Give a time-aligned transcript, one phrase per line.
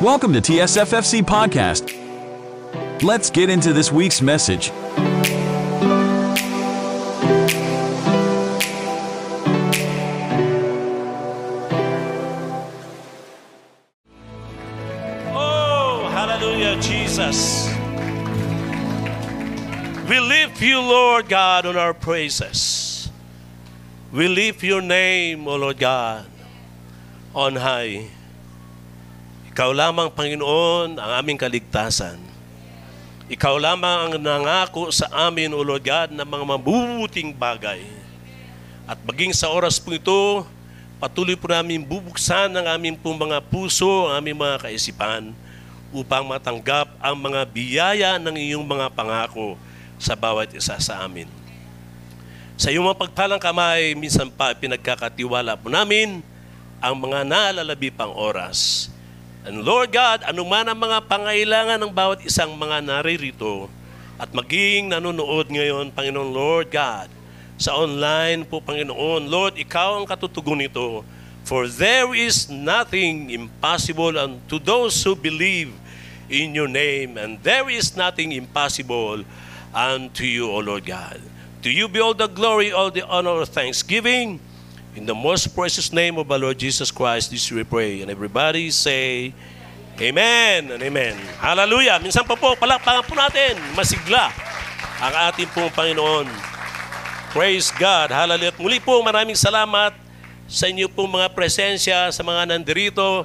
[0.00, 1.92] Welcome to TSFFC Podcast.
[3.02, 4.70] Let's get into this week's message.
[15.34, 17.66] Oh, hallelujah, Jesus.
[20.08, 23.10] We lift you, Lord God, on our praises.
[24.12, 26.24] We lift your name, O Lord God,
[27.34, 28.10] on high.
[29.58, 32.14] Ikaw lamang, Panginoon, ang aming kaligtasan.
[33.26, 37.82] Ikaw lamang ang nangako sa amin, O Lord God, ng mga mabubuting bagay.
[38.86, 40.46] At maging sa oras po ito,
[41.02, 45.34] patuloy po namin bubuksan ang aming pong mga puso, ang aming mga kaisipan,
[45.90, 49.58] upang matanggap ang mga biyaya ng iyong mga pangako
[49.98, 51.26] sa bawat isa sa amin.
[52.54, 56.22] Sa iyong mga pagpalang kamay, minsan pa pinagkakatiwala po namin
[56.78, 58.94] ang mga naalalabi pang oras.
[59.48, 63.72] And Lord God, anuman ang mga pangailangan ng bawat isang mga naririto
[64.20, 67.08] at maging nanonood ngayon, Panginoon Lord God,
[67.56, 69.24] sa online po, Panginoon.
[69.24, 71.00] Lord, Ikaw ang katutugon nito.
[71.48, 75.72] For there is nothing impossible unto those who believe
[76.28, 79.24] in your name, and there is nothing impossible
[79.72, 81.24] unto you, O Lord God.
[81.64, 84.44] To you be all the glory, all the honor, thanksgiving.
[84.98, 88.02] In the most precious name of our Lord Jesus Christ, this we pray.
[88.02, 89.30] And everybody say,
[89.94, 91.14] Amen and Amen.
[91.38, 92.02] Hallelujah.
[92.02, 94.34] Minsan pa po, palakpakan po natin, masigla
[94.98, 96.26] ang ating pong Panginoon.
[97.30, 98.10] Praise God.
[98.10, 98.50] Hallelujah.
[98.58, 99.94] Muli po, maraming salamat
[100.50, 103.22] sa inyo pong mga presensya, sa mga nandirito,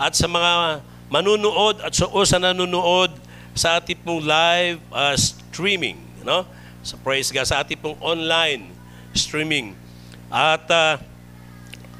[0.00, 0.80] at sa mga
[1.12, 3.12] manunood at sa, o sa nanonood
[3.52, 6.00] sa ating pong live uh, streaming.
[6.24, 6.48] No?
[6.80, 8.72] Sa praise God, sa ating pong online
[9.12, 9.81] streaming.
[10.32, 10.96] At uh,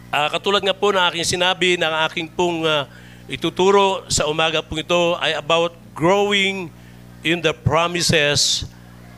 [0.09, 2.89] uh, katulad nga po na aking sinabi, ng aking pong uh,
[3.29, 6.73] ituturo sa umaga po ito ay about growing
[7.21, 8.65] in the promises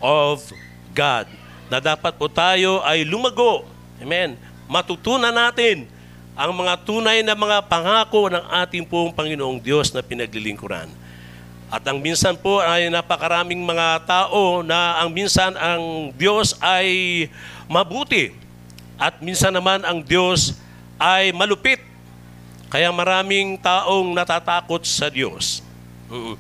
[0.03, 0.43] of
[0.91, 1.31] God
[1.71, 3.63] na dapat po tayo ay lumago.
[4.03, 4.35] Amen.
[4.67, 5.87] Matutunan natin
[6.35, 10.91] ang mga tunay na mga pangako ng ating pong Panginoong Diyos na pinaglilingkuran.
[11.71, 17.31] At ang minsan po ay napakaraming mga tao na ang minsan ang Diyos ay
[17.71, 18.44] mabuti
[18.99, 20.55] at minsan naman ang Diyos
[20.99, 21.83] ay malupit.
[22.71, 25.63] Kaya maraming taong natatakot sa Diyos.
[26.11, 26.35] Mm.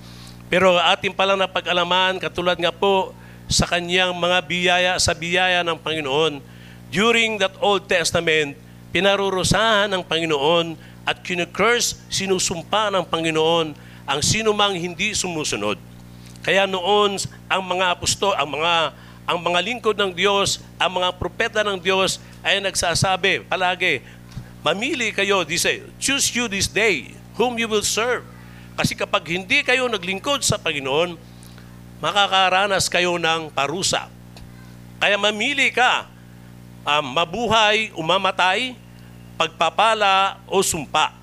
[0.50, 3.14] Pero ating palang napag-alaman, katulad nga po
[3.46, 6.42] sa kanyang mga biyaya, sa biyaya ng Panginoon.
[6.90, 8.54] During that Old Testament,
[8.94, 15.76] pinarurusahan ng Panginoon at kinukurse, sinusumpa ng Panginoon ang sinumang hindi sumusunod.
[16.44, 17.16] Kaya noon,
[17.48, 18.92] ang mga apostol, ang mga
[19.24, 24.04] ang mga lingkod ng Diyos, ang mga propeta ng Diyos ay nagsasabi palagi,
[24.60, 27.10] mamili kayo, dice, choose you this day
[27.40, 28.22] whom you will serve.
[28.76, 31.16] Kasi kapag hindi kayo naglingkod sa Panginoon,
[32.04, 34.12] makakaranas kayo ng parusa.
[35.00, 36.04] Kaya mamili ka,
[36.84, 38.76] um, mabuhay, umamatay,
[39.40, 41.16] pagpapala o sumpa.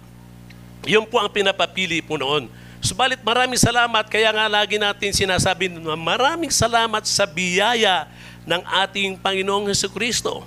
[0.87, 2.49] Yun po ang pinapapili po noon.
[2.81, 8.09] Subalit maraming salamat, kaya nga lagi natin sinasabi na maraming salamat sa biyaya
[8.41, 10.41] ng ating Panginoong Heso Kristo.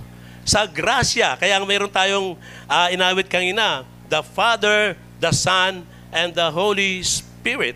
[0.44, 2.36] Sa grasya, kaya mayroon tayong
[2.68, 7.74] uh, inawit kanina, the Father, the Son, and the Holy Spirit.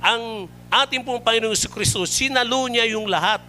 [0.00, 3.44] Ang ating pong Panginoong Kristo, sinalo niya yung lahat.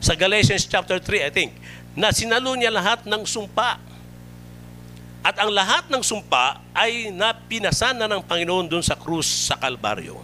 [0.00, 1.52] Sa Galatians chapter 3, I think,
[1.92, 3.76] na sinalo niya lahat ng sumpa.
[5.20, 10.16] At ang lahat ng sumpa ay napinasan na ng Panginoon doon sa krus sa Kalbaryo.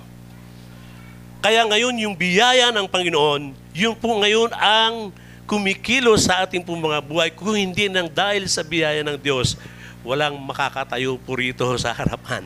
[1.44, 5.12] Kaya ngayon yung biyaya ng Panginoon, yung po ngayon ang
[5.44, 7.28] kumikilos sa ating pong mga buhay.
[7.32, 9.56] Kung hindi nang dahil sa biyaya ng Diyos,
[10.05, 12.44] walang makakatayo po rito sa harapan.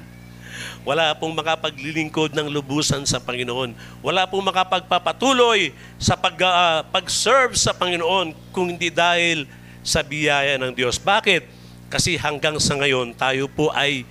[0.83, 3.75] Wala pong makapaglilingkod ng lubusan sa Panginoon.
[4.03, 5.71] Wala pong makapagpapatuloy
[6.01, 9.47] sa pag, uh, pag-serve sa Panginoon kung hindi dahil
[9.85, 10.99] sa biyaya ng Diyos.
[10.99, 11.45] Bakit?
[11.89, 14.05] Kasi hanggang sa ngayon, tayo po ay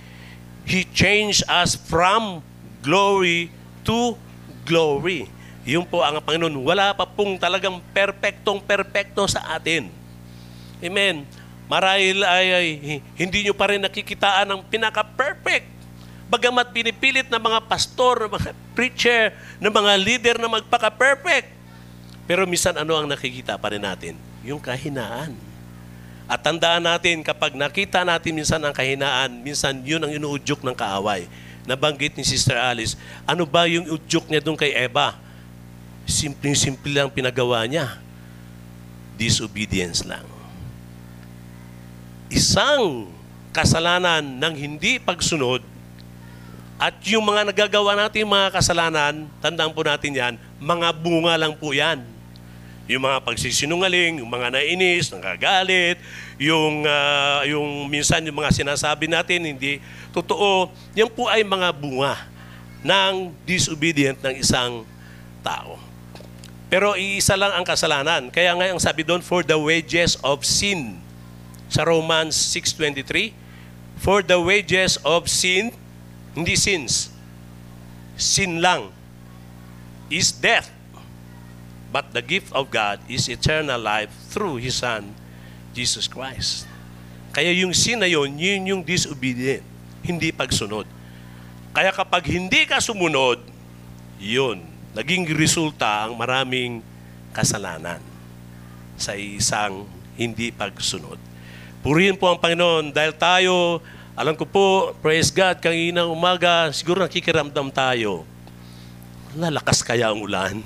[0.68, 2.44] He changed us from
[2.84, 3.48] glory
[3.88, 4.20] to
[4.68, 5.24] glory.
[5.68, 6.64] Yun po ang Panginoon.
[6.64, 9.92] Wala pa pong talagang perpektong perpekto sa atin.
[10.80, 11.28] Amen.
[11.68, 12.66] Marahil ay, ay
[13.20, 15.78] hindi nyo pa rin nakikitaan ang pinaka-perfect
[16.28, 19.32] Bagamat pinipilit ng mga pastor, ng mga preacher,
[19.64, 21.48] ng mga leader na magpaka-perfect.
[22.28, 24.12] Pero minsan ano ang nakikita pa rin natin?
[24.44, 25.32] Yung kahinaan.
[26.28, 31.24] At tandaan natin, kapag nakita natin minsan ang kahinaan, minsan yun ang inuudyok ng kaaway.
[31.64, 35.16] Nabanggit ni Sister Alice, ano ba yung udyok niya doon kay Eva?
[36.08, 38.00] Simpleng-simple lang pinagawa niya.
[39.20, 40.24] Disobedience lang.
[42.32, 43.12] Isang
[43.52, 45.60] kasalanan ng hindi pagsunod
[46.78, 51.74] At yung mga nagagawa natin mga kasalanan, tandaan po natin yan, mga bunga lang po
[51.74, 52.06] yan.
[52.86, 55.98] Yung mga pagsisinungaling, yung mga nainis, nagagalit,
[56.38, 59.82] yung, ah, yung minsan yung mga sinasabi natin hindi
[60.14, 62.14] totoo, yan po ay mga bunga
[62.86, 64.86] ng disobedient ng isang
[65.42, 65.87] tao.
[66.68, 68.28] Pero iisa lang ang kasalanan.
[68.28, 71.00] Kaya nga ang sabi doon, for the wages of sin.
[71.72, 73.32] Sa Romans 6.23,
[73.96, 75.72] for the wages of sin,
[76.36, 77.10] hindi sins,
[78.14, 78.92] sin lang,
[80.12, 80.68] is death.
[81.88, 85.16] But the gift of God is eternal life through His Son,
[85.72, 86.68] Jesus Christ.
[87.32, 89.64] Kaya yung sin na yun, yun yung disobedient,
[90.04, 90.84] hindi pagsunod.
[91.72, 93.40] Kaya kapag hindi ka sumunod,
[94.20, 96.80] yun, naging resulta ang maraming
[97.34, 98.00] kasalanan
[98.98, 99.86] sa isang
[100.18, 101.20] hindi pagsunod.
[101.84, 103.78] Purihin po ang Panginoon dahil tayo,
[104.18, 104.66] alam ko po,
[104.98, 108.26] praise God, kanginang umaga, siguro nakikiramdam tayo.
[109.36, 110.64] Lalakas kaya ang ulan.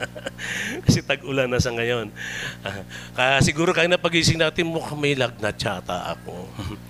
[0.84, 2.12] Kasi tag-ulan na sa ngayon.
[2.60, 2.84] Ah,
[3.16, 6.44] Kaya siguro kaya napagising natin, mukhang may lagnat yata ako.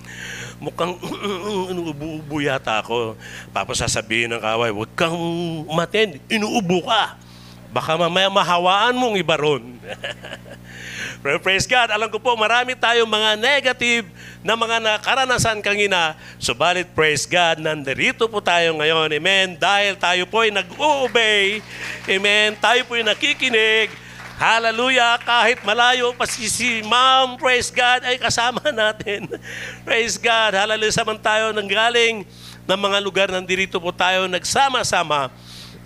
[0.64, 0.98] mukhang
[1.70, 3.14] inuubo yata ako.
[3.54, 5.14] Tapos sasabihin ng kaway, huwag kang
[5.70, 7.14] umaten, inuubo ka.
[7.68, 9.76] Baka mamaya mahawaan mong iba ron.
[11.44, 14.06] Praise God, alam ko po, marami tayong mga negative
[14.40, 16.14] na mga nakaranasan kangina.
[16.38, 19.10] Subalit, praise God, nandirito po tayo ngayon.
[19.10, 19.46] Amen.
[19.58, 21.58] Dahil tayo po ay nag-obey.
[22.06, 22.54] Amen.
[22.56, 23.90] Tayo po ay nakikinig.
[24.38, 25.18] Hallelujah.
[25.18, 29.26] Kahit malayo pa si, si Ma'am, praise God, ay kasama natin.
[29.82, 30.54] praise God.
[30.54, 30.94] Hallelujah.
[30.94, 32.22] Saman tayo nang galing
[32.62, 35.34] ng mga lugar nandirito po tayo nagsama-sama.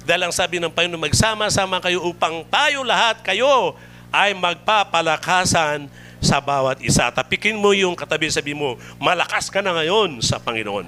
[0.03, 3.79] Dahil ang sabi ng Panginoon, magsama-sama kayo upang tayo lahat, kayo,
[4.13, 5.89] ay magpapalakasan
[6.23, 7.09] sa bawat isa.
[7.11, 10.87] Tapikin mo yung katabi, sabi mo, malakas ka na ngayon sa Panginoon.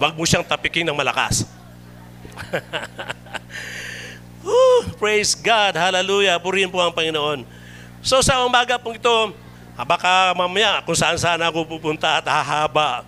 [0.00, 1.46] Huwag mo siyang tapikin ng malakas.
[4.44, 7.46] Woo, praise God, hallelujah, purihin po ang Panginoon.
[8.04, 9.32] So sa umaga pong ito,
[9.78, 13.06] ah, baka mamaya kung saan saan ako pupunta at hahaba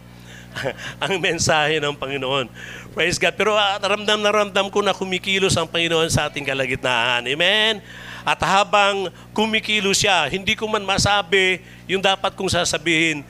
[1.05, 2.49] ang mensahe ng Panginoon.
[2.97, 3.37] Praise God.
[3.37, 7.29] Pero uh, ramdam na ramdam ko na kumikilos ang Panginoon sa ating kalagitnaan.
[7.29, 7.85] Amen?
[8.25, 13.21] At habang kumikilos siya, hindi ko man masabi yung dapat kong sasabihin,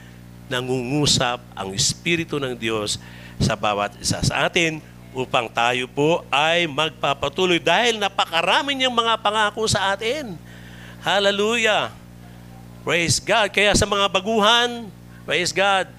[0.47, 3.03] nangungusap ang Espiritu ng Diyos
[3.43, 4.79] sa bawat isa sa atin
[5.11, 10.39] upang tayo po ay magpapatuloy dahil napakarami niyang mga pangako sa atin.
[11.03, 11.91] Hallelujah.
[12.87, 13.51] Praise God.
[13.51, 14.87] Kaya sa mga baguhan,
[15.27, 15.91] praise God.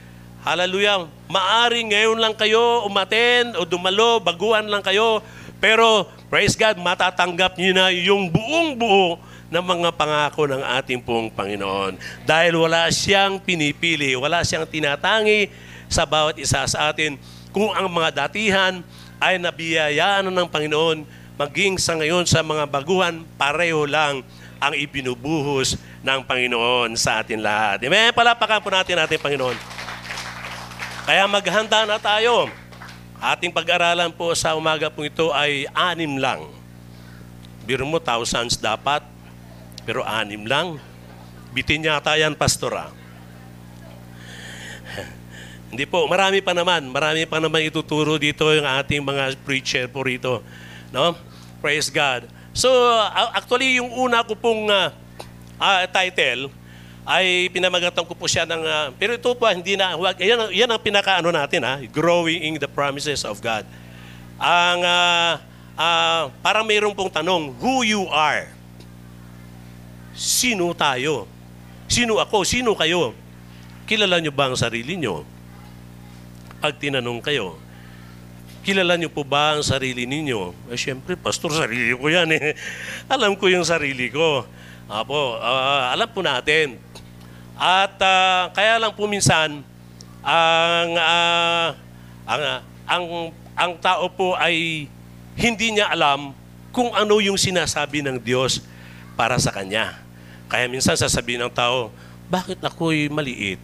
[0.48, 1.04] Hallelujah.
[1.28, 5.20] Maaring ngayon lang kayo umaten o dumalo, baguhan lang kayo.
[5.60, 9.20] Pero praise God, matatanggap niyo na yung buong buo
[9.52, 12.00] ng mga pangako ng ating pong Panginoon.
[12.24, 15.52] Dahil wala siyang pinipili, wala siyang tinatangi
[15.92, 17.20] sa bawat isa sa atin.
[17.52, 18.80] Kung ang mga datihan
[19.20, 21.04] ay nabiyayaan ng Panginoon,
[21.36, 24.24] maging sa ngayon sa mga baguhan, pareho lang
[24.64, 25.76] ang ibinubuhos
[26.08, 27.84] ng Panginoon sa atin lahat.
[27.84, 28.16] Amen?
[28.16, 29.77] Palapakan po natin ating Panginoon.
[31.08, 32.52] Kaya maghanda na tayo.
[33.24, 36.52] Ating pag-aralan po sa umaga po ito ay anim lang.
[37.64, 39.08] Biro mo, thousands dapat,
[39.88, 40.76] pero anim lang.
[41.56, 42.92] Bitin yata yan, pastora.
[45.72, 46.92] Hindi po, marami pa naman.
[46.92, 50.44] Marami pa naman ituturo dito yung ating mga preacher po rito.
[50.92, 51.16] No?
[51.64, 52.28] Praise God.
[52.52, 52.68] So,
[53.32, 54.92] actually, yung una ko pong ah,
[55.56, 56.52] ah, title
[57.08, 58.62] ay pinamagatan ko po siya ng...
[58.68, 59.96] ah, pero ito po, hindi na...
[59.96, 61.80] Wag, yan, yan ang pinaka-ano natin, ha?
[61.88, 63.64] Growing in the promises of God.
[64.36, 64.84] Ang...
[64.84, 65.40] ah,
[65.80, 68.52] ah, parang mayroon pong tanong, who you are?
[70.12, 71.32] Sino tayo?
[71.88, 72.44] Sino ako?
[72.44, 73.16] Sino kayo?
[73.88, 75.24] Kilala nyo ba ang sarili nyo?
[76.60, 77.56] Pag tinanong kayo,
[78.68, 80.68] kilala nyo po ba ang sarili ninyo?
[80.68, 82.52] Eh, syempre, pastor, sarili ko yan eh.
[83.16, 84.44] alam ko yung sarili ko.
[84.92, 86.76] Apo, ah, alam po natin.
[87.58, 89.66] At ah, kaya lang po minsan,
[90.22, 91.74] ang, ah,
[92.30, 93.04] ang, ah, ang,
[93.58, 94.86] ang tao po ay
[95.34, 96.38] hindi niya alam
[96.70, 98.62] kung ano yung sinasabi ng Diyos
[99.18, 99.98] para sa kanya.
[100.46, 101.90] Kaya minsan sasabihin ng tao,
[102.30, 103.58] bakit ako'y maliit?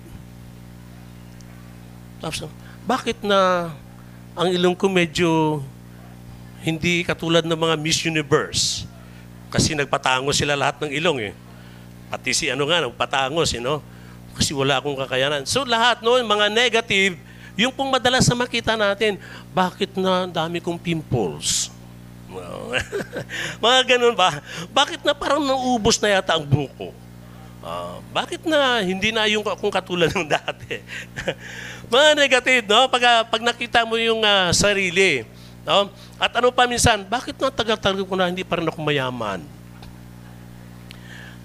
[2.17, 2.49] Tapos,
[2.89, 3.69] bakit na
[4.33, 5.61] ang ilong ko medyo
[6.65, 8.89] hindi katulad ng mga Miss Universe?
[9.53, 11.33] Kasi nagpatangos sila lahat ng ilong eh.
[12.13, 13.81] Pati si ano nga, nagpatangos, you know?
[14.37, 15.49] Kasi wala akong kakayanan.
[15.49, 17.17] So lahat noon, mga negative,
[17.57, 19.17] yung pong madalas na makita natin,
[19.49, 21.73] bakit na dami kong pimples?
[23.65, 24.41] Mga ganun ba?
[24.73, 26.89] Bakit na parang naubos na yata ang buko?
[27.61, 30.81] Ah, bakit na hindi na yung kung katulad ng dati?
[31.87, 32.89] mga negative, no?
[32.89, 35.21] Pag, pag nakita mo yung ah, sarili,
[35.61, 35.93] no?
[36.17, 39.45] At ano pa minsan, bakit na tagal-tagal ko na hindi pa rin ako mayaman?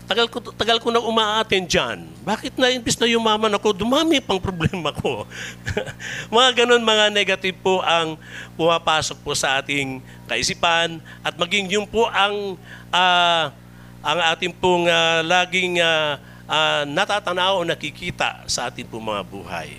[0.09, 2.09] Tagal ko, tagal ko na umaaten dyan.
[2.25, 5.29] Bakit na imbis na yumaman ako, dumami pang problema ko.
[6.33, 8.17] mga ganun, mga negative po ang
[8.57, 12.57] pumapasok po sa ating kaisipan at maging yung po ang
[12.89, 13.53] ah,
[14.01, 16.17] ang ating pong ah, laging ah,
[16.49, 19.77] ah, natatanaw o nakikita sa ating pong mga buhay.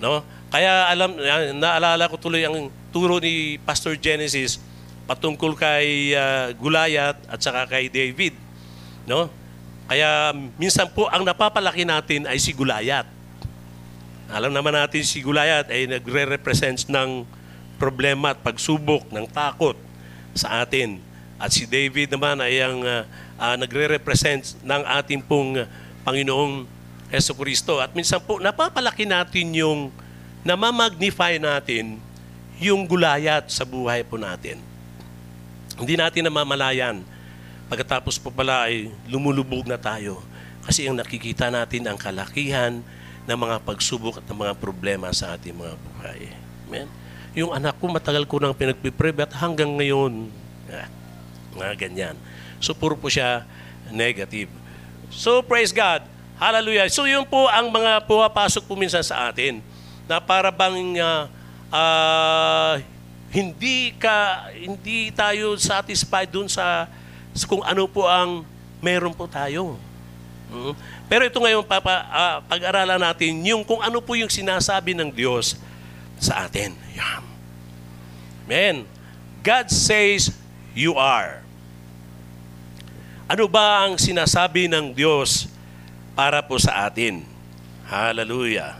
[0.00, 0.24] No?
[0.48, 1.20] Kaya alam
[1.60, 4.56] naalala ko tuloy ang turo ni Pastor Genesis
[5.04, 8.32] patungkol kay ah, Gulayat at saka kay David.
[9.04, 9.28] No?
[9.86, 13.06] Kaya minsan po ang napapalaki natin ay si Gulayat.
[14.26, 17.22] Alam naman natin si Gulayat ay nagre-represent ng
[17.78, 19.78] problema at pagsubok, ng takot
[20.34, 20.98] sa atin.
[21.38, 23.02] At si David naman ay ang ah,
[23.38, 25.70] ah, nagre-represent ng ating pong ah,
[26.02, 26.66] Panginoong
[27.12, 27.78] Heso Kristo.
[27.78, 29.94] At minsan po napapalaki natin yung
[30.42, 32.02] namamagnify natin
[32.58, 34.58] yung gulayat sa buhay po natin.
[35.76, 37.04] Hindi natin namamalayan.
[37.66, 40.22] Pagkatapos po pala ay lumulubog na tayo.
[40.62, 42.82] Kasi ang nakikita natin ang kalakihan
[43.26, 46.20] ng mga pagsubok at ng mga problema sa ating mga buhay.
[46.66, 46.86] Amen?
[47.34, 50.30] Yung anak ko, matagal ko nang pinagpipre at hanggang ngayon,
[50.70, 50.88] ah,
[51.58, 52.16] mga ganyan.
[52.62, 53.44] So, puro po siya
[53.90, 54.48] negative.
[55.12, 56.06] So, praise God.
[56.38, 56.88] Hallelujah.
[56.88, 59.60] So, yun po ang mga pumapasok po minsan sa atin
[60.06, 61.26] na para bang ah,
[61.70, 62.74] ah,
[63.30, 66.86] hindi ka hindi tayo satisfied dun sa,
[67.36, 68.48] sa kung ano po ang
[68.80, 69.76] meron po tayo.
[70.48, 70.72] Mm.
[71.06, 75.60] Pero ito ngayon papa ah, pag-aralan natin yung kung ano po yung sinasabi ng Diyos
[76.16, 76.72] sa atin.
[76.96, 77.22] Yan.
[78.46, 78.76] Amen.
[79.44, 80.32] God says
[80.72, 81.44] you are.
[83.26, 85.50] Ano ba ang sinasabi ng Diyos
[86.14, 87.26] para po sa atin?
[87.84, 88.78] Hallelujah.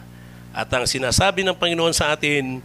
[0.55, 2.63] At ang sinasabi ng Panginoon sa atin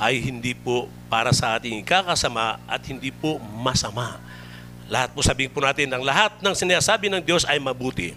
[0.00, 4.23] ay hindi po para sa ating ikakasama at hindi po masama.
[4.88, 8.12] Lahat po sabihin po natin, ang lahat ng sinasabi ng Diyos ay mabuti.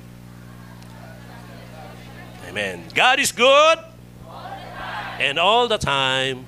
[2.47, 2.83] Amen.
[2.91, 3.79] God is good
[5.19, 6.43] and all the time.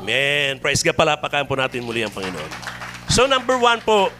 [0.00, 0.60] Amen.
[0.60, 0.96] Praise God.
[0.96, 2.50] Palapakan po natin muli ang Panginoon.
[3.08, 4.12] So number one po,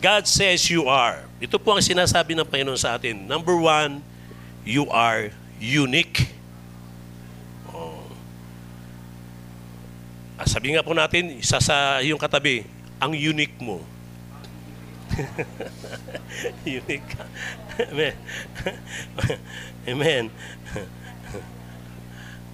[0.00, 1.24] God says you are.
[1.40, 3.24] Ito po ang sinasabi ng Panginoon sa atin.
[3.24, 4.04] Number one,
[4.64, 6.32] you are unique.
[7.72, 8.04] Oh.
[10.36, 12.64] Ah, Sabi nga po natin, isa sa yung katabi,
[13.00, 13.80] ang unique mo.
[16.68, 17.24] unique ka.
[17.88, 18.14] Amen.
[19.90, 20.24] Amen.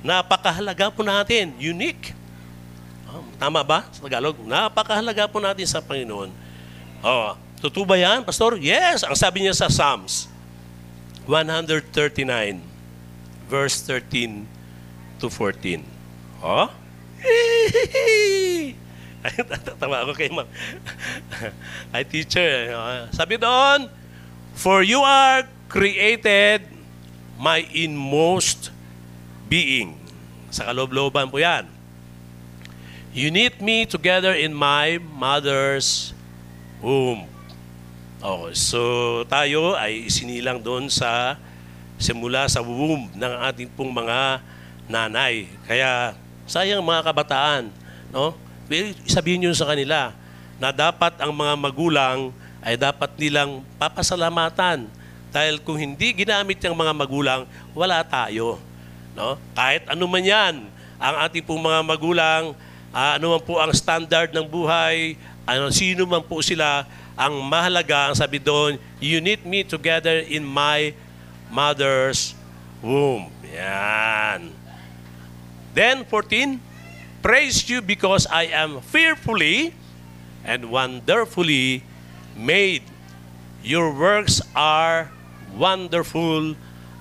[0.06, 1.52] Napakahalaga po natin.
[1.58, 2.14] Unique.
[3.10, 4.38] Oh, tama ba sa Tagalog?
[4.46, 6.30] Napakahalaga po natin sa Panginoon.
[7.02, 8.54] Oh, totoo ba yan, Pastor?
[8.62, 9.02] Yes.
[9.02, 10.30] Ang sabi niya sa Psalms
[11.26, 12.62] 139,
[13.50, 14.46] verse 13
[15.18, 15.82] to 14.
[16.38, 16.70] Oh?
[19.66, 20.48] Tatawa ako kay ma'am.
[21.94, 22.74] Ay, teacher.
[22.74, 23.10] oh.
[23.12, 23.90] Sabi doon,
[24.56, 26.64] For you are created
[27.36, 28.72] my inmost
[29.46, 30.00] being.
[30.48, 31.68] Sa kaloob-looban po yan.
[33.16, 36.12] You knit me together in my mother's
[36.84, 37.28] womb.
[38.20, 38.80] Okay, so
[39.28, 41.36] tayo ay isinilang doon sa
[41.96, 44.40] simula sa womb ng ating pong mga
[44.88, 45.48] nanay.
[45.64, 46.12] Kaya
[46.44, 47.72] sayang mga kabataan,
[48.12, 48.36] no?
[49.06, 50.10] Sabihin niyo sa kanila
[50.58, 54.90] na dapat ang mga magulang ay dapat nilang papasalamatan
[55.30, 57.44] dahil kung hindi ginamit yung mga magulang,
[57.76, 58.58] wala tayo.
[59.14, 59.36] No?
[59.54, 60.54] Kahit ano man yan,
[60.96, 62.56] ang ating pong mga magulang,
[62.90, 65.14] ah, ano man po ang standard ng buhay,
[65.46, 70.44] ano, sino man po sila, ang mahalaga, ang sabi doon, you knit me together in
[70.44, 70.90] my
[71.48, 72.36] mother's
[72.82, 73.30] womb.
[73.46, 74.52] Yan.
[75.72, 76.60] Then, 14,
[77.26, 79.74] praise you because I am fearfully
[80.46, 81.82] and wonderfully
[82.38, 82.86] made.
[83.66, 85.10] Your works are
[85.50, 86.54] wonderful.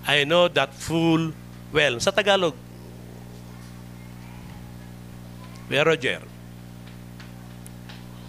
[0.10, 1.30] I know that full
[1.70, 2.02] well.
[2.02, 2.58] Sa Tagalog,
[5.70, 6.26] Kuya Roger.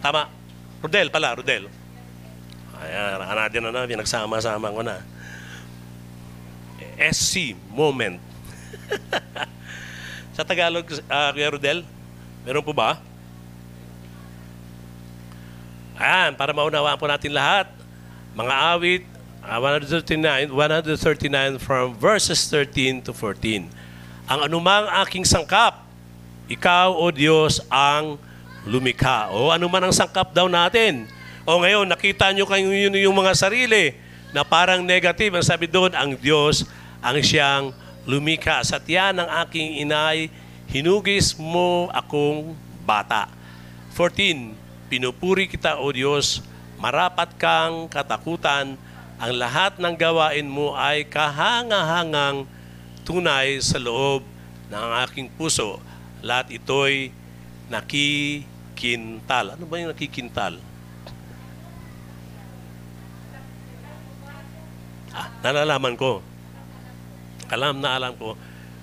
[0.05, 0.29] Tama.
[0.85, 1.65] Rodel pala, Rodel.
[2.77, 5.01] Ayan, natin na na, pinagsama-sama ko na.
[7.09, 8.21] SC, moment.
[10.37, 11.81] Sa Tagalog, uh, Kuya Rodel,
[12.45, 13.01] meron po ba?
[15.97, 17.73] Ayan, para maunawaan po natin lahat.
[18.37, 19.03] Mga awit,
[19.41, 23.65] ah, 139, 139 from verses 13 to 14.
[24.29, 25.81] Ang anumang aking sangkap,
[26.53, 28.21] ikaw, O Diyos, ang
[28.69, 29.33] lumikha.
[29.33, 31.09] O anuman ang sangkap daw natin.
[31.49, 33.97] O ngayon, nakita nyo kayo yun yung mga sarili
[34.37, 35.33] na parang negative.
[35.33, 36.69] Ang sabi doon, ang Diyos
[37.01, 37.73] ang siyang
[38.07, 38.71] lumikas.
[38.73, 40.31] At yan ang aking inay,
[40.71, 42.55] hinugis mo akong
[42.87, 43.29] bata.
[43.99, 44.55] 14,
[44.87, 46.41] pinupuri kita o Diyos,
[46.79, 48.79] marapat kang katakutan,
[49.17, 52.45] ang lahat ng gawain mo ay kahangahangang
[53.03, 54.23] tunay sa loob
[54.69, 55.81] ng aking puso.
[56.21, 57.11] Lahat ito'y
[57.73, 59.57] nakikintal.
[59.57, 60.61] Ano ba yung nakikintal?
[65.17, 66.21] Ah, nalalaman ko.
[67.51, 68.35] Alam na alam ko.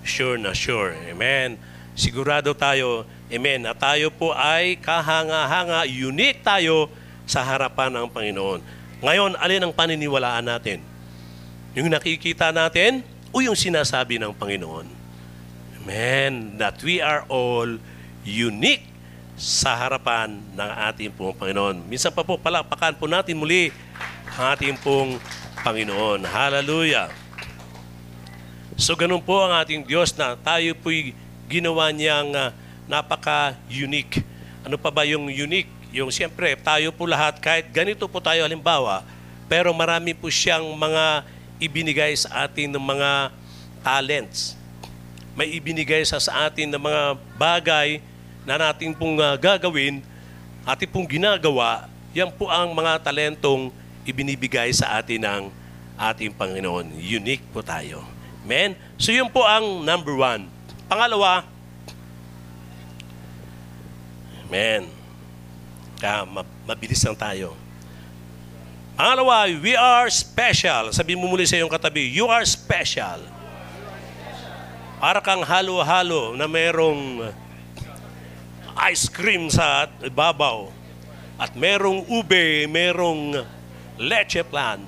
[0.03, 0.95] Sure na sure.
[1.07, 1.55] Amen.
[1.93, 6.89] Sigurado tayo, amen, na tayo po ay kahanga-hanga, unique tayo
[7.29, 8.59] sa harapan ng Panginoon.
[9.03, 10.81] Ngayon, alin ang paniniwalaan natin?
[11.77, 14.87] Yung nakikita natin o yung sinasabi ng Panginoon?
[15.83, 16.57] Amen.
[16.57, 17.77] That we are all
[18.25, 18.89] unique
[19.37, 21.85] sa harapan ng ating pong Panginoon.
[21.89, 23.69] Minsan pa po, palakpakan po natin muli
[24.33, 25.21] ang ating pong
[25.61, 26.25] Panginoon.
[26.25, 27.22] Hallelujah.
[28.73, 31.13] So ganun po ang ating Diyos na tayo po'y
[31.45, 32.49] ginawa niyang uh,
[32.89, 34.25] napaka-unique.
[34.65, 35.69] Ano pa ba yung unique?
[35.93, 39.05] Yung siyempre, tayo po lahat, kahit ganito po tayo halimbawa,
[39.45, 41.21] pero marami po siyang mga
[41.61, 43.29] ibinigay sa atin ng mga
[43.85, 44.57] talents.
[45.37, 47.03] May ibinigay sa, sa atin ng mga
[47.37, 48.01] bagay
[48.41, 50.01] na natin pong uh, gagawin,
[50.65, 53.69] ating pong ginagawa, yan po ang mga talentong
[54.01, 55.43] ibinibigay sa atin ng
[55.93, 56.97] ating Panginoon.
[56.97, 58.12] Unique po tayo.
[58.43, 58.75] Amen?
[58.99, 60.51] So yun po ang number one.
[60.91, 61.47] Pangalawa,
[64.53, 64.85] Amen.
[65.97, 66.29] Kaya
[66.61, 67.57] mabilis lang tayo.
[68.93, 70.93] Pangalawa, we are special.
[70.93, 73.17] Sabi mo muli sa iyong katabi, you are special.
[75.01, 77.33] Para kang halo-halo na mayroong
[78.85, 80.69] ice cream sa ibabaw
[81.41, 83.41] at merong ube, merong
[83.97, 84.85] leche plan.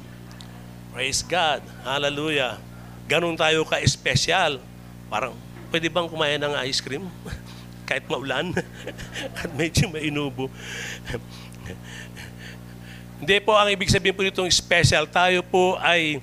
[0.93, 1.65] Praise God.
[1.81, 2.61] Hallelujah.
[3.05, 4.57] Ganon tayo ka-espesyal.
[5.13, 5.37] Parang,
[5.69, 7.05] pwede bang kumain ng ice cream?
[7.89, 8.49] Kahit maulan.
[9.39, 10.49] at medyo mainubo.
[13.21, 16.19] Hindi po, ang ibig sabihin po nitong special, tayo po ay,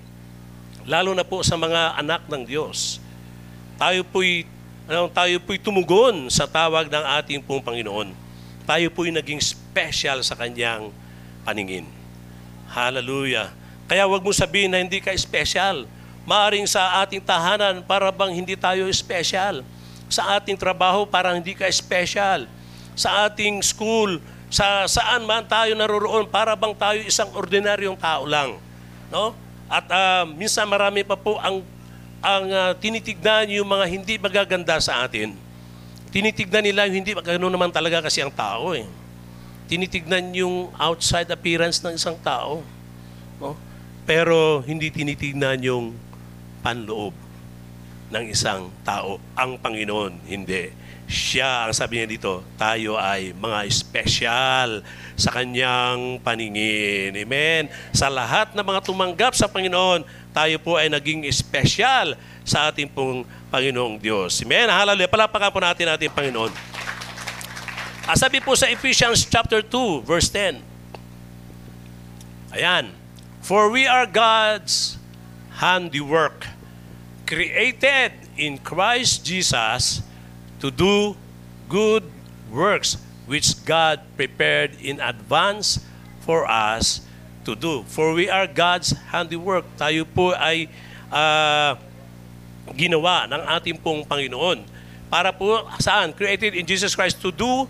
[0.85, 3.01] lalo na po sa mga anak ng Diyos,
[3.81, 4.45] tayo po'y,
[4.91, 8.13] ano, tayo po'y tumugon sa tawag ng ating pong Panginoon.
[8.67, 10.93] Tayo po'y naging special sa Kanyang
[11.43, 11.87] paningin.
[12.71, 13.51] Hallelujah.
[13.91, 15.91] Kaya wag mo sabihin na hindi ka special.
[16.23, 19.67] Maaring sa ating tahanan, para bang hindi tayo special.
[20.07, 22.47] Sa ating trabaho, parang hindi ka special.
[22.95, 28.61] Sa ating school, sa saan man tayo naroroon, para bang tayo isang ordinaryong tao lang.
[29.11, 29.35] No?
[29.67, 31.65] At uh, minsan marami pa po ang
[32.23, 35.35] ang uh, tinitignan yung mga hindi magaganda sa atin.
[36.15, 38.87] Tinitignan nila yung hindi magano naman talaga kasi ang tao eh.
[39.67, 42.63] Tinitignan yung outside appearance ng isang tao.
[43.43, 43.59] No?
[44.07, 45.97] Pero hindi tinitignan yung
[46.63, 47.13] panloob
[48.13, 49.19] ng isang tao.
[49.35, 54.81] Ang Panginoon, hindi siya, ang sabi niya dito, tayo ay mga special
[55.13, 57.13] sa kanyang paningin.
[57.13, 57.69] Amen.
[57.93, 62.17] Sa lahat ng mga tumanggap sa Panginoon, tayo po ay naging special
[62.49, 64.41] sa ating pong Panginoong Diyos.
[64.41, 64.73] Amen.
[64.73, 65.13] Hallelujah.
[65.13, 66.53] Palapakan po natin ating Panginoon.
[68.09, 70.59] Ah, sabi po sa Ephesians chapter 2, verse 10.
[72.57, 72.91] Ayan.
[73.45, 74.97] For we are God's
[75.61, 76.49] handiwork,
[77.33, 80.05] created in Christ Jesus
[80.61, 81.17] to do
[81.65, 82.05] good
[82.53, 85.81] works which God prepared in advance
[86.29, 87.01] for us
[87.49, 87.89] to do.
[87.89, 89.65] For we are God's handiwork.
[89.81, 90.69] Tayo po ay
[91.09, 91.81] uh,
[92.77, 94.69] ginawa ng ating pong Panginoon.
[95.09, 96.13] Para po saan?
[96.13, 97.65] Created in Jesus Christ to do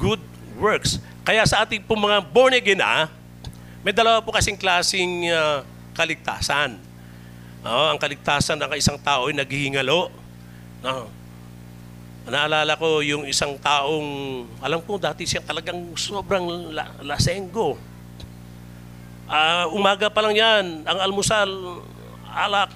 [0.00, 0.24] good
[0.56, 0.96] works.
[1.20, 3.12] Kaya sa ating pong mga born again ah,
[3.84, 5.60] may dalawa po kasing klaseng uh,
[5.92, 6.89] kaligtasan.
[7.60, 10.08] Oh, ang kaligtasan ng isang tao ay naghihingalo.
[10.80, 11.12] No?
[12.24, 14.08] Naalala ko yung isang taong,
[14.64, 17.76] alam ko dati siya talagang sobrang la- lasenggo.
[19.30, 21.48] Uh, umaga pa lang yan, ang almusal,
[22.32, 22.72] alak.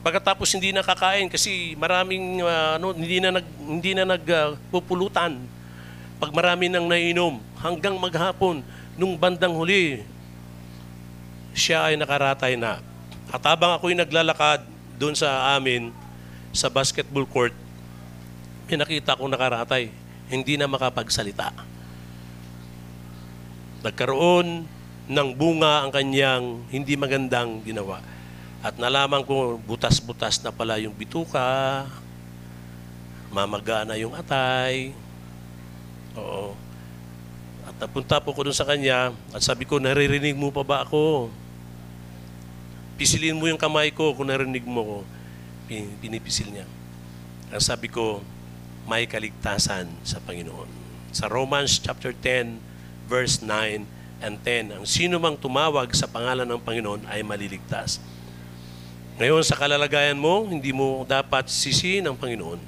[0.00, 5.36] Pagkatapos hindi nakakain kasi maraming uh, ano, hindi na nag hindi na nagpupulutan.
[5.36, 5.58] Uh,
[6.20, 8.64] Pag marami nang nainom hanggang maghapon
[8.96, 10.04] nung bandang huli
[11.52, 12.89] siya ay nakaratay na.
[13.30, 14.66] At habang ako'y naglalakad
[14.98, 15.94] doon sa amin
[16.50, 17.54] sa basketball court,
[18.66, 19.90] may nakita kong nakaratay,
[20.30, 21.54] hindi na makapagsalita.
[23.82, 24.66] Nagkaroon
[25.10, 28.02] ng bunga ang kanyang hindi magandang ginawa.
[28.60, 31.88] At nalaman ko butas-butas na pala yung bituka,
[33.30, 34.92] mamaga na yung atay.
[36.18, 36.54] Oo.
[37.66, 41.30] At napunta po ko dun sa kanya at sabi ko, naririnig mo pa ba ako?
[43.00, 44.98] Pisilin mo yung kamay ko kung narinig mo ko.
[45.64, 46.68] Pin- Pinipisil niya.
[47.48, 48.20] Ang sabi ko,
[48.84, 50.68] may kaligtasan sa Panginoon.
[51.08, 52.60] Sa Romans chapter 10,
[53.08, 53.88] verse 9
[54.20, 58.04] and 10, ang sino mang tumawag sa pangalan ng Panginoon ay maliligtas.
[59.16, 62.60] Ngayon, sa kalalagayan mo, hindi mo dapat sisihin ang Panginoon.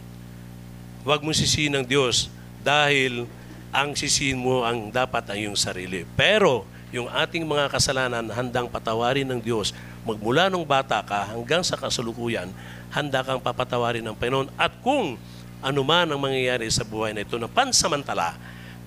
[1.04, 2.32] Huwag mo sisihin ang Diyos
[2.64, 3.28] dahil
[3.68, 6.08] ang sisihin mo ang dapat ang iyong sarili.
[6.16, 9.72] Pero, yung ating mga kasalanan, handang patawarin ng Diyos.
[10.02, 12.50] Magmula nung bata ka hanggang sa kasalukuyan,
[12.90, 14.50] handa kang papatawarin ng Panginoon.
[14.58, 15.14] At kung
[15.62, 18.34] ano man ang mangyayari sa buhay na ito na pansamantala,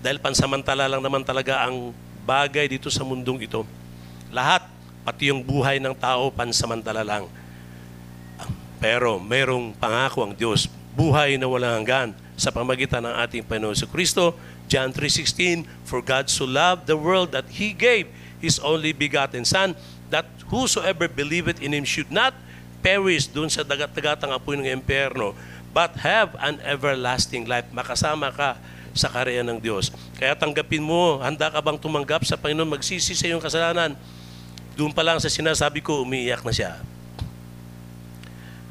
[0.04, 1.96] dahil pansamantala lang naman talaga ang
[2.28, 3.64] bagay dito sa mundong ito,
[4.30, 4.68] lahat,
[5.08, 7.32] pati yung buhay ng tao, pansamantala lang.
[8.84, 13.88] Pero mayroong pangako ang Diyos, buhay na walang hanggan sa pamagitan ng ating Panginoon sa
[13.88, 14.36] Kristo.
[14.68, 18.12] John 3.16, For God so loved the world that He gave
[18.44, 19.78] His only begotten Son,
[20.10, 22.36] that whosoever believeth in Him should not
[22.86, 25.34] perish dun sa dagat-dagatang apoy ng emperno,
[25.74, 27.66] but have an everlasting life.
[27.74, 28.62] Makasama ka
[28.96, 29.92] sa karya ng Diyos.
[30.16, 33.98] Kaya tanggapin mo, handa ka bang tumanggap sa Panginoon, magsisi sa iyong kasalanan.
[34.80, 36.80] Doon pa lang sa sinasabi ko, umiiyak na siya.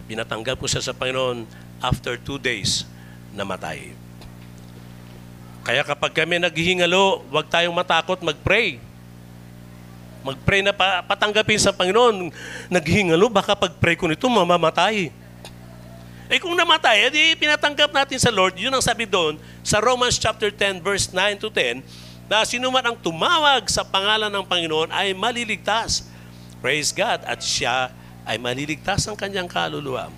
[0.08, 1.44] Pinatanggap ko siya sa Panginoon
[1.84, 2.88] after two days,
[3.36, 3.92] namatay.
[5.64, 8.80] Kaya kapag kami naghihingalo, huwag tayong matakot mag-pray.
[10.24, 12.32] Mag-pray na pa, patanggapin sa Panginoon.
[12.72, 15.12] Naghihingalo, baka pag-pray ko nito, mamamatay.
[16.32, 18.56] Eh kung namatay, edi pinatanggap natin sa Lord.
[18.56, 21.84] Yun ang sabi doon sa Romans chapter 10 verse 9 to 10
[22.24, 26.08] na sino man ang tumawag sa pangalan ng Panginoon ay maliligtas.
[26.64, 27.20] Praise God.
[27.28, 27.92] At siya
[28.24, 30.08] ay maliligtas ang kanyang kaluluwa.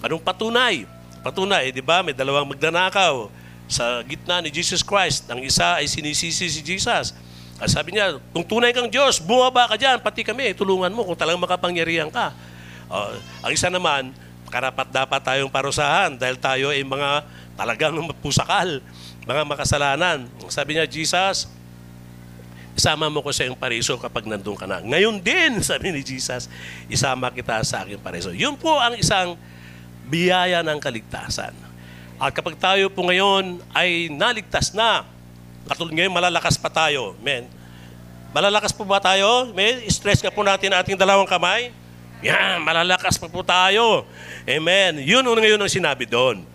[0.00, 0.88] Anong patunay?
[1.20, 2.00] Patunay, di ba?
[2.00, 3.28] May dalawang magdanakaw
[3.68, 5.28] sa gitna ni Jesus Christ.
[5.28, 7.12] Ang isa ay sinisisi si Jesus.
[7.60, 11.14] At sabi niya, kung tunay kang Diyos, bumaba ka dyan, pati kami, tulungan mo kung
[11.14, 12.32] talagang makapangyarihan ka.
[12.88, 14.16] Uh, ang isa naman,
[14.48, 17.22] karapat dapat tayong parusahan dahil tayo ay mga
[17.54, 18.80] talagang pusakal,
[19.28, 20.24] mga makasalanan.
[20.48, 21.46] Sabi niya, Jesus,
[22.72, 24.80] isama mo ko sa iyong pariso kapag nandun ka na.
[24.80, 26.48] Ngayon din, sabi ni Jesus,
[26.88, 28.32] isama kita sa aking pariso.
[28.32, 29.36] Yun po ang isang
[30.08, 31.52] biyaya ng kaligtasan.
[32.16, 35.04] At kapag tayo po ngayon ay naligtas na,
[35.68, 37.48] katulad ngayon malalakas pa tayo, men.
[38.30, 39.50] Malalakas po ba tayo?
[39.50, 41.74] Men, stress nga po natin ating dalawang kamay.
[42.22, 44.06] Yan, malalakas pa po tayo.
[44.46, 45.02] Amen.
[45.02, 46.46] Yun ang ngayon ang sinabi doon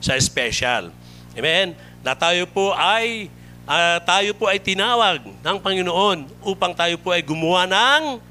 [0.00, 0.88] sa special.
[1.36, 1.76] Amen.
[2.00, 3.28] Na tayo po ay
[3.68, 8.24] uh, tayo po ay tinawag ng Panginoon upang tayo po ay gumawa ng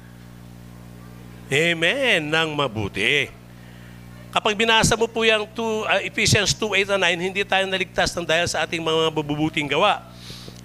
[1.48, 3.32] Amen, ng mabuti.
[4.28, 8.28] Kapag binasa mo po yung two, uh, Ephesians 2, 8 9, hindi tayo naligtas ng
[8.28, 10.04] dahil sa ating mga mabubuting gawa,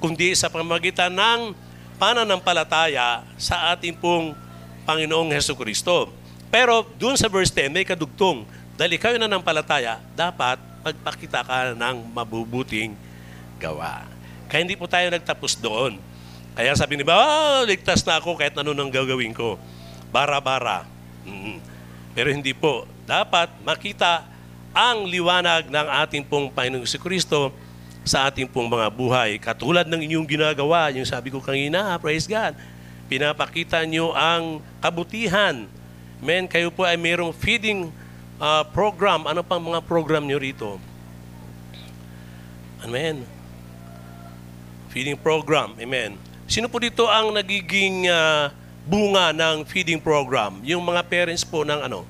[0.04, 1.56] kundi sa pamagitan ng
[1.96, 4.36] pananampalataya sa ating pong
[4.84, 6.12] Panginoong Heso Kristo.
[6.52, 8.44] Pero doon sa verse 10, may kadugtong.
[8.76, 13.00] Dahil ikaw na ng palataya, dapat magpakita ka ng mabubuting
[13.56, 14.04] gawa.
[14.52, 15.96] Kaya hindi po tayo nagtapos doon.
[16.52, 19.56] Kaya sabi ni ba, oh, ligtas na ako kahit ano nang gagawin ko.
[20.12, 20.84] Bara-bara.
[21.24, 21.58] Mm-hmm.
[22.12, 22.84] Pero hindi po.
[23.08, 24.28] Dapat makita
[24.76, 27.00] ang liwanag ng ating pong Panginoong si
[28.04, 29.39] sa ating pong mga buhay.
[29.39, 32.56] Katulad ng inyong ginagawa, yung sabi ko kanina, praise God.
[33.08, 35.68] Pinapakita nyo ang kabutihan.
[36.24, 37.92] Men, kayo po ay mayroong feeding
[38.39, 39.28] uh, program.
[39.28, 40.80] Ano pang mga program nyo rito?
[42.84, 43.24] Amen.
[44.92, 45.76] Feeding program.
[45.80, 46.20] Amen.
[46.48, 48.52] Sino po dito ang nagiging uh,
[48.84, 50.60] bunga ng feeding program?
[50.68, 52.04] Yung mga parents po ng ano,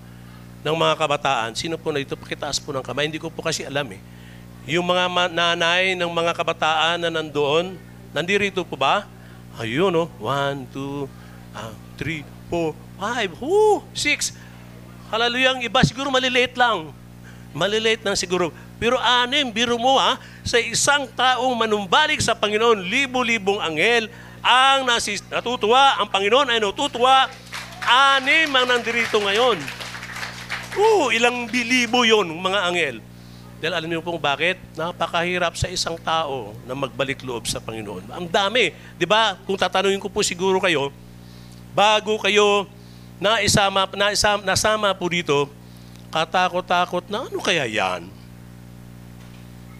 [0.66, 1.54] ng mga kabataan.
[1.54, 2.18] Sino po na dito?
[2.18, 3.06] Pakitaas po ng kamay.
[3.06, 4.02] Hindi ko po kasi alam eh.
[4.64, 7.76] Yung mga nanay ng mga kabataan na nandoon,
[8.16, 9.04] nandirito po ba?
[9.60, 10.08] Ayun, oh.
[10.24, 11.12] One, two,
[11.52, 14.32] uh, three, four, five, whoo, six.
[15.12, 16.96] Hallelujah, ang iba siguro maliliit lang.
[17.52, 18.56] Maliliit lang siguro.
[18.80, 20.16] Pero anim, biro mo ha,
[20.48, 24.08] sa isang taong manumbalik sa Panginoon, libo-libong anghel,
[24.40, 27.28] ang nasis, natutuwa, ang Panginoon ay natutuwa,
[27.84, 29.60] anim ang nandirito ngayon.
[30.80, 32.98] Oo, ilang bilibo yon mga anghel.
[33.64, 34.60] Dahil alam niyo po bakit?
[34.76, 38.12] Napakahirap sa isang tao na magbalik loob sa Panginoon.
[38.12, 38.76] Ang dami.
[39.00, 39.40] Di ba?
[39.48, 40.92] Kung tatanungin ko po siguro kayo,
[41.72, 42.68] bago kayo
[43.24, 45.48] naisama, naisama, nasama po dito,
[46.12, 48.12] katakot-takot na ano kaya yan?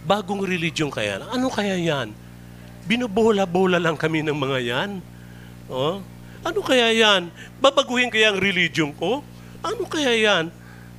[0.08, 1.20] Bagong religion kaya?
[1.28, 2.16] Ano kaya yan?
[2.88, 4.90] Binubola-bola lang kami ng mga yan.
[5.68, 6.00] Oh?
[6.40, 7.28] Ano kaya yan?
[7.60, 9.20] Babaguhin kaya ang religion ko?
[9.60, 10.48] Ano kaya yan?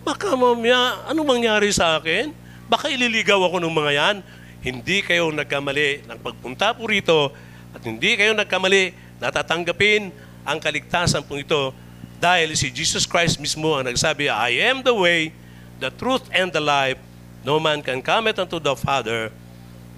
[0.05, 2.44] Baka mamaya, ano mangyari sa akin?
[2.65, 4.15] Baka ililigaw ako ng mga yan?
[4.65, 7.29] Hindi kayo nagkamali ng pagpunta po rito
[7.71, 10.09] at hindi kayo nagkamali na tatanggapin
[10.45, 11.73] ang kaligtasan po ito
[12.19, 15.35] Dahil si Jesus Christ mismo ang nagsabi, I am the way,
[15.83, 16.99] the truth, and the life.
[17.45, 19.29] No man can come unto the Father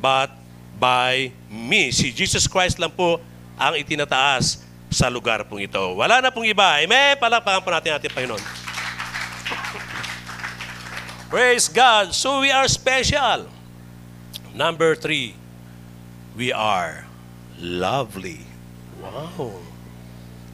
[0.03, 0.33] but
[0.75, 1.93] by me.
[1.93, 3.21] Si Jesus Christ lang po
[3.55, 5.79] ang itinataas sa lugar pong ito.
[5.95, 6.83] Wala na pong iba.
[6.83, 7.15] Amen?
[7.15, 8.66] Palakpakan po natin ating Panginoon.
[11.27, 12.15] Praise God.
[12.15, 13.51] So we are special.
[14.55, 15.35] Number three,
[16.39, 17.03] we are
[17.59, 18.47] lovely.
[19.03, 19.59] Wow.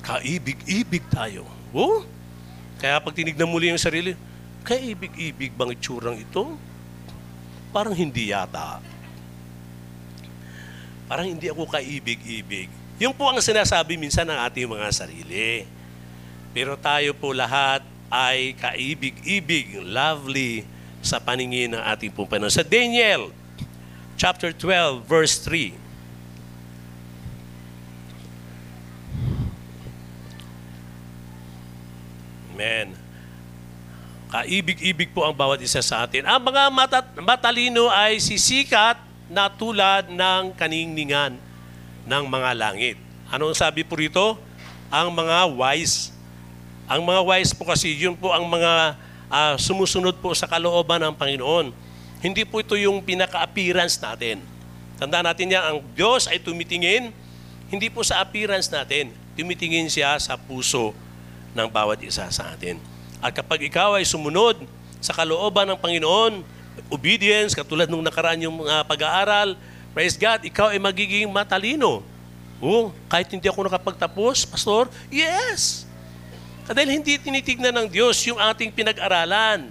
[0.01, 1.45] Kaibig-ibig tayo.
[1.69, 2.01] Oh?
[2.81, 4.17] Kaya pag tinignan muli yung sarili,
[4.65, 6.57] kaibig-ibig bang itsurang ito?
[7.69, 8.81] Parang hindi yata.
[11.05, 12.67] Parang hindi ako kaibig-ibig.
[12.97, 15.69] Yung po ang sinasabi minsan ng ating mga sarili.
[16.49, 20.61] Pero tayo po lahat ay kaibig-ibig, lovely
[21.01, 22.53] sa paningin ng ating pong Panginoon.
[22.53, 23.33] Sa Daniel,
[24.13, 25.73] chapter 12, verse 3.
[32.53, 32.93] Amen.
[34.29, 36.29] Kaibig-ibig po ang bawat isa sa atin.
[36.29, 41.33] Ang mga matat- matalino ay sisikat na tulad ng kaningningan
[42.05, 42.97] ng mga langit.
[43.33, 44.37] Ano ang sabi po rito?
[44.93, 46.12] Ang mga wise.
[46.87, 48.99] Ang mga wise po kasi, yun po ang mga
[49.31, 51.71] ah, sumusunod po sa kalooban ng Panginoon.
[52.19, 54.43] Hindi po ito yung pinaka-appearance natin.
[54.99, 57.11] Tandaan natin yan, ang Diyos ay tumitingin,
[57.67, 59.11] hindi po sa appearance natin.
[59.33, 60.93] Tumitingin siya sa puso
[61.57, 62.77] ng bawat isa sa atin.
[63.17, 64.61] At kapag ikaw ay sumunod
[65.01, 66.45] sa kalooban ng Panginoon,
[66.91, 69.57] obedience, katulad nung nakaraan yung mga pag-aaral,
[69.95, 72.05] praise God, ikaw ay magiging matalino.
[72.63, 75.89] Oh, kahit hindi ako nakapagtapos, Pastor, yes!
[76.63, 79.67] Dahil hindi tinitignan ng Diyos yung ating pinag-aralan.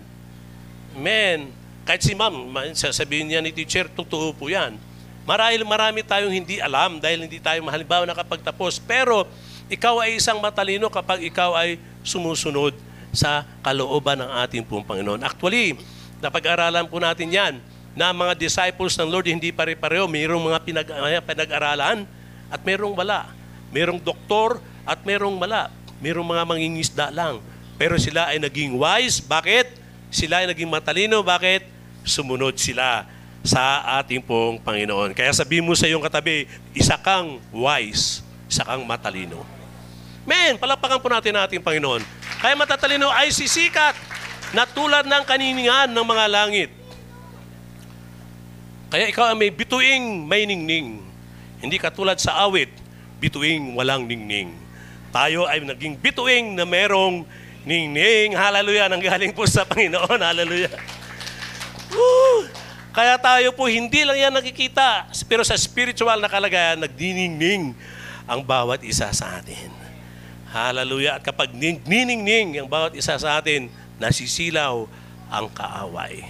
[0.93, 1.49] Amen.
[1.89, 4.77] Kahit si ma'am, ma- sasabihin niya ni teacher, totoo po yan.
[5.25, 8.77] Marahil marami tayong hindi alam dahil hindi tayo halimbawa nakapagtapos.
[8.85, 9.25] Pero
[9.73, 12.77] ikaw ay isang matalino kapag ikaw ay sumusunod
[13.15, 15.25] sa kalooban ng ating pong Panginoon.
[15.25, 15.79] Actually,
[16.21, 17.55] napag-aralan po natin yan
[17.97, 20.05] na mga disciples ng Lord hindi pare-pareho.
[20.05, 22.05] Mayroong mga pinag- uh, pinag-aralan
[22.53, 23.33] at mayroong wala.
[23.73, 25.73] Mayroong doktor at mayroong wala.
[26.03, 27.39] Mayroong mga mangingisda lang.
[27.79, 29.23] Pero sila ay naging wise.
[29.23, 29.79] Bakit?
[30.11, 31.23] Sila ay naging matalino.
[31.23, 31.65] Bakit?
[32.03, 33.07] Sumunod sila
[33.43, 35.15] sa ating pong Panginoon.
[35.15, 39.43] Kaya sabi mo sa iyong katabi, isa kang wise, isa kang matalino.
[40.23, 42.03] Men, palapakan po natin ang ating Panginoon.
[42.39, 43.99] Kaya matatalino ay sisikat
[44.55, 46.71] na tulad ng kaniningan ng mga langit.
[48.93, 51.03] Kaya ikaw ay may bituing may ningning.
[51.59, 52.71] Hindi katulad sa awit,
[53.19, 54.62] bituing walang ningning.
[55.13, 57.29] Tayo ay naging bituing na merong
[57.69, 58.33] ningning.
[58.33, 60.17] Hallelujah, nanggaling po sa Panginoon.
[60.17, 60.73] Hallelujah.
[61.93, 62.49] Woo!
[62.93, 67.77] Kaya tayo po hindi lang yan nakikita, pero sa spiritual na kalagayan, nagdiningning
[68.25, 69.69] ang bawat isa sa atin.
[70.53, 71.17] Hallelujah.
[71.17, 74.85] At kapag ning- niningning ang bawat isa sa atin, nasisilaw
[75.33, 76.21] ang kaaway.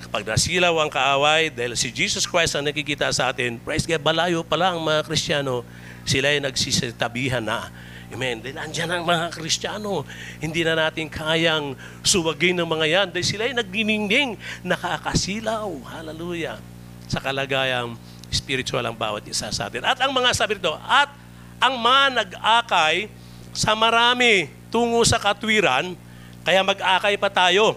[0.00, 4.40] Kapag nasilaw ang kaaway, dahil si Jesus Christ ang nakikita sa atin, praise God, balayo
[4.40, 5.60] pa lang mga Kristiyano,
[6.08, 7.68] sila ay nagsisitabihan na.
[8.14, 8.38] Amen.
[8.38, 10.06] Dahil andyan ang mga Kristiyano.
[10.38, 11.74] Hindi na natin kayang
[12.06, 13.06] suwagin ng mga yan.
[13.10, 15.66] Dahil sila ay nagdiningning, nakakasilaw.
[15.90, 16.62] Hallelujah.
[17.10, 17.98] Sa kalagayang
[18.30, 19.82] spiritual ang bawat isa sa atin.
[19.82, 21.10] At ang mga sabi rito, at
[21.58, 23.10] ang mga nag-akay
[23.50, 25.98] sa marami tungo sa katwiran,
[26.46, 27.74] kaya mag-akay pa tayo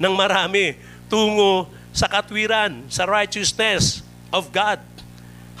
[0.00, 0.80] ng marami
[1.12, 4.00] tungo sa katwiran, sa righteousness
[4.32, 4.80] of God.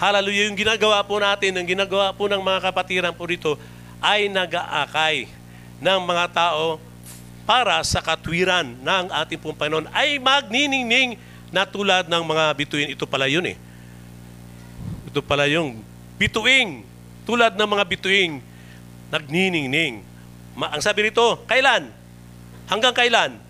[0.00, 0.48] Hallelujah.
[0.48, 3.60] Yung ginagawa po natin, ang ginagawa po ng mga kapatiran po rito,
[4.04, 5.24] ay nag-aakay
[5.80, 6.76] ng mga tao
[7.48, 11.16] para sa katwiran ng ating pong Panginoon ay magniningning
[11.48, 12.92] na tulad ng mga bituin.
[12.92, 13.56] Ito pala yun eh.
[15.08, 15.80] Ito pala yung
[16.20, 16.84] bituing.
[17.24, 18.44] Tulad ng mga bituing,
[19.08, 20.04] nagniningning.
[20.52, 21.88] Ma- ang sabi rito, kailan?
[22.68, 23.40] Hanggang kailan?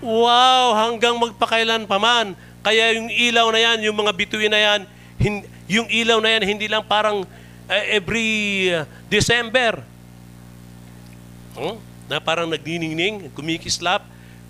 [0.00, 2.32] Wow, hanggang magpakailan pa man.
[2.64, 4.80] Kaya yung ilaw na yan, yung mga bituin na yan,
[5.18, 7.26] hin- yung ilaw na yan, hindi lang parang
[7.68, 9.84] eh, every uh, December.
[11.52, 11.76] Hmm?
[12.08, 14.02] Na parang nagniningning, kumikislap,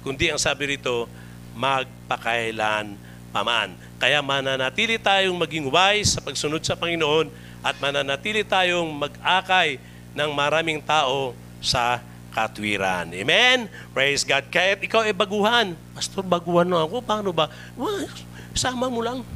[0.07, 1.11] kundi ang sabi rito,
[1.59, 2.95] magpakailan
[3.35, 3.75] paman.
[3.99, 7.29] Kaya mananatili tayong maging wise sa pagsunod sa Panginoon
[7.61, 9.83] at mananatili tayong mag-akay
[10.15, 11.99] ng maraming tao sa
[12.31, 13.11] katwiran.
[13.11, 13.67] Amen?
[13.91, 14.47] Praise God.
[14.49, 15.75] Kahit ikaw ay baguhan.
[15.99, 17.03] Pastor, baguhan na ako.
[17.03, 17.51] Paano ba?
[17.75, 18.07] Well,
[18.55, 19.27] sama mo lang.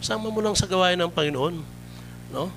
[0.00, 1.60] Sama mo lang sa gawain ng Panginoon.
[2.32, 2.48] No?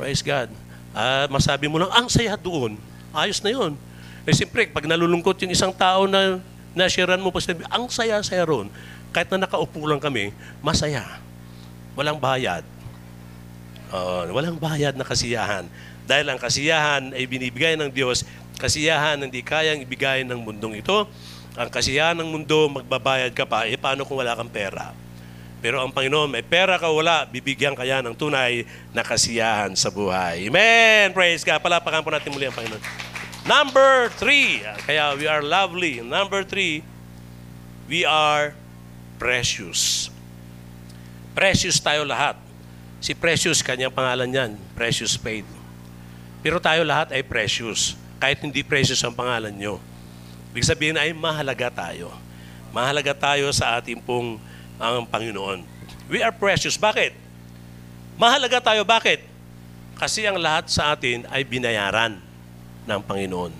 [0.00, 0.48] Praise God.
[0.96, 2.80] Ah, masabi mo lang, ang saya doon.
[3.12, 3.76] Ayos na yun.
[4.24, 6.40] Eh, siyempre, pag nalulungkot yung isang tao na
[6.72, 8.72] nasharean mo, pa sabi, ang saya-saya ron.
[9.12, 10.32] Kahit na nakaupo lang kami,
[10.64, 11.20] masaya.
[11.92, 12.64] Walang bayad.
[13.92, 15.68] Oo, walang bayad na kasiyahan.
[16.08, 18.24] Dahil ang kasiyahan ay binibigay ng Diyos,
[18.56, 21.04] kasiyahan hindi kayang ibigay ng mundong ito.
[21.60, 24.96] Ang kasiyahan ng mundo, magbabayad ka pa, eh paano kung wala kang pera?
[25.60, 28.64] Pero ang Panginoon, may pera ka wala, bibigyan kaya ng tunay
[28.96, 30.48] na kasiyahan sa buhay.
[30.48, 31.12] Amen!
[31.12, 31.60] Praise God.
[31.60, 32.82] Palapakan po natin muli ang Panginoon.
[33.44, 36.00] Number three, kaya we are lovely.
[36.00, 36.80] Number three,
[37.88, 38.56] we are
[39.20, 40.08] precious.
[41.36, 42.40] Precious tayo lahat.
[43.00, 45.48] Si Precious, kanyang pangalan yan, Precious Faith.
[46.40, 47.96] Pero tayo lahat ay precious.
[48.20, 49.80] Kahit hindi precious ang pangalan nyo.
[50.52, 52.12] Ibig sabihin ay mahalaga tayo.
[52.72, 54.40] Mahalaga tayo sa ating pong
[54.80, 55.60] ang Panginoon.
[56.08, 56.80] We are precious.
[56.80, 57.12] Bakit?
[58.16, 58.82] Mahalaga tayo.
[58.82, 59.20] Bakit?
[60.00, 62.16] Kasi ang lahat sa atin ay binayaran
[62.88, 63.52] ng Panginoon.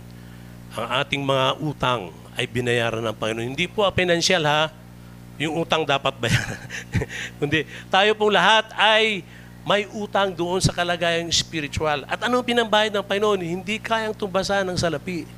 [0.72, 3.52] Ang ating mga utang ay binayaran ng Panginoon.
[3.52, 4.72] Hindi po financial ha.
[5.36, 6.60] Yung utang dapat bayaran.
[7.38, 9.20] Kundi tayo pong lahat ay
[9.60, 12.08] may utang doon sa kalagayang spiritual.
[12.08, 13.44] At anong pinambayad ng Panginoon?
[13.44, 15.28] Hindi kayang tumbasan ng salapi.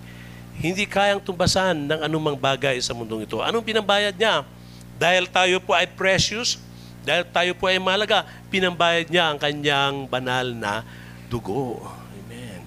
[0.62, 3.42] Hindi kayang tumbasan ng anumang bagay sa mundong ito.
[3.42, 4.46] Anong pinambayad niya?
[4.96, 6.60] Dahil tayo po ay precious,
[7.02, 10.86] dahil tayo po ay mahalaga, pinambayad niya ang kanyang banal na
[11.26, 11.82] dugo.
[12.14, 12.62] Amen.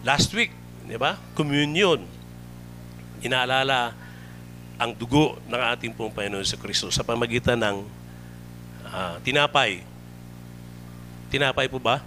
[0.00, 0.54] Last week,
[0.88, 1.20] di ba?
[1.36, 2.00] Communion.
[3.20, 3.92] Inaalala
[4.80, 7.76] ang dugo ng ating pong Panginoon sa Kristo sa pamagitan ng
[8.88, 9.84] ah, tinapay.
[11.30, 12.02] Tinapay po ba?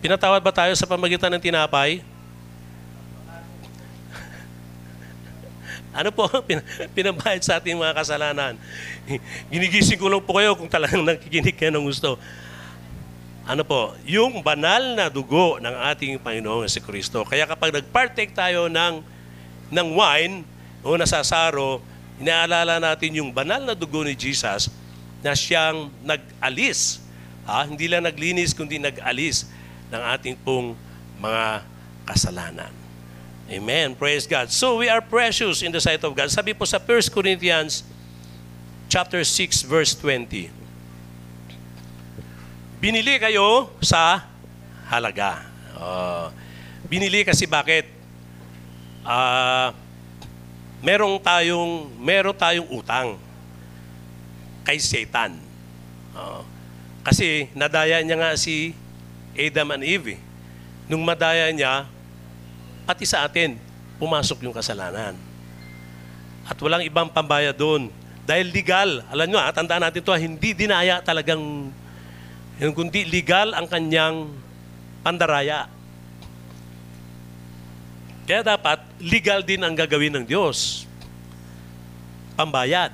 [0.00, 1.98] Pinatawad ba tayo sa pamagitan ng tinapay?
[5.96, 8.60] Ano po pin- pinabayad sa ating mga kasalanan?
[9.52, 12.20] Ginigising ko lang po kayo kung talagang nakikinig kayo ng gusto.
[13.46, 17.24] Ano po, yung banal na dugo ng ating Panginoong si Kristo.
[17.24, 19.00] Kaya kapag nag-partake tayo ng,
[19.72, 20.42] ng wine
[20.84, 21.80] o nasasaro,
[22.20, 24.68] inaalala natin yung banal na dugo ni Jesus
[25.22, 27.00] na siyang nag-alis.
[27.46, 27.70] Ha?
[27.70, 29.46] Hindi lang naglinis, kundi nag-alis
[29.94, 30.74] ng ating pong
[31.22, 31.62] mga
[32.02, 32.85] kasalanan.
[33.46, 33.94] Amen.
[33.94, 34.50] Praise God.
[34.50, 36.26] So we are precious in the sight of God.
[36.34, 37.86] Sabi po sa 1 Corinthians
[38.90, 40.50] chapter 6 verse 20.
[42.82, 44.26] Binili kayo sa
[44.90, 45.46] halaga.
[45.78, 46.26] Oh,
[46.90, 47.86] binili kasi bakit?
[49.06, 49.70] Ah,
[50.82, 53.14] merong tayong meron tayong utang
[54.66, 55.38] kay Satan.
[56.18, 56.42] Oh,
[57.06, 58.74] kasi nadaya niya nga si
[59.38, 60.18] Adam and Eve.
[60.18, 60.20] eh.
[60.90, 61.86] Nung madaya niya,
[62.86, 63.58] pati sa atin,
[63.98, 65.18] pumasok yung kasalanan.
[66.46, 67.90] At walang ibang pambayad doon.
[68.22, 71.70] Dahil legal, alam nyo, ah, tandaan natin to, hindi dinaya talagang,
[72.62, 74.30] yung kundi legal ang kanyang
[75.02, 75.66] pandaraya.
[78.26, 80.86] Kaya dapat, legal din ang gagawin ng Diyos.
[82.34, 82.90] Pambayad.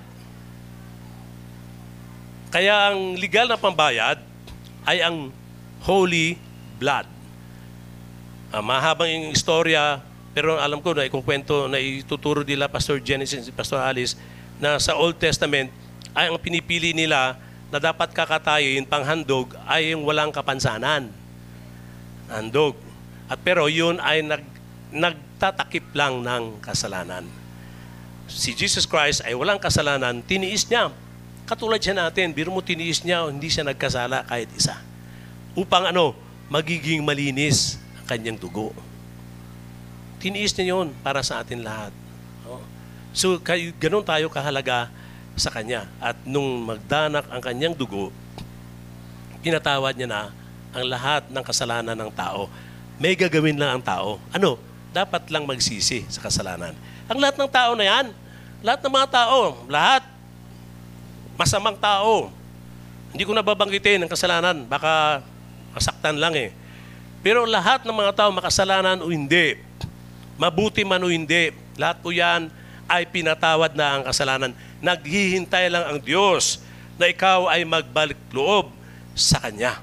[2.53, 4.21] Kaya ang legal na pambayad
[4.85, 5.33] ay ang
[5.85, 6.37] holy
[6.77, 7.09] blood.
[8.53, 10.05] Ah, mahabang yung istorya,
[10.37, 14.13] pero alam ko na ikukwento na ituturo nila Pastor Genesis at Pastor Alice
[14.61, 15.73] na sa Old Testament
[16.13, 17.41] ay ang pinipili nila
[17.73, 21.09] na dapat kakatayin panghandog ay yung walang kapansanan.
[22.29, 22.77] Handog.
[23.25, 24.45] At pero yun ay nag,
[24.93, 27.25] nagtatakip lang ng kasalanan.
[28.29, 30.93] Si Jesus Christ ay walang kasalanan, tiniis niya.
[31.49, 34.77] Katulad siya natin, biro mo tiniis niya, hindi siya nagkasala kahit isa.
[35.57, 36.13] Upang ano,
[36.53, 37.81] magiging malinis
[38.13, 38.77] kanyang dugo.
[40.21, 41.91] Tiniis niya yun para sa atin lahat.
[42.45, 42.61] Oh.
[43.17, 44.93] So, kay, ganun tayo kahalaga
[45.35, 45.89] sa Kanya.
[45.97, 48.13] At nung magdanak ang kanyang dugo,
[49.41, 50.23] pinatawad niya na
[50.73, 52.49] ang lahat ng kasalanan ng tao.
[53.01, 54.21] May gagawin lang ang tao.
[54.33, 54.61] Ano?
[54.93, 56.77] Dapat lang magsisi sa kasalanan.
[57.09, 58.07] Ang lahat ng tao na yan,
[58.61, 60.05] lahat ng mga tao, lahat,
[61.35, 62.29] masamang tao.
[63.11, 64.65] Hindi ko nababanggitin ang kasalanan.
[64.69, 65.25] Baka
[65.73, 66.53] masaktan lang eh.
[67.23, 69.55] Pero lahat ng mga tao makasalanan o hindi,
[70.35, 72.51] mabuti man o hindi, lahat po yan
[72.91, 74.51] ay pinatawad na ang kasalanan.
[74.83, 76.59] Naghihintay lang ang Diyos
[76.99, 78.75] na ikaw ay magbalik loob
[79.15, 79.79] sa Kanya.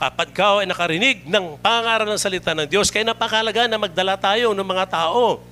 [0.00, 4.56] Kapag ikaw ay nakarinig ng pangaral ng salita ng Diyos, kaya napakalaga na magdala tayo
[4.56, 5.44] ng mga tao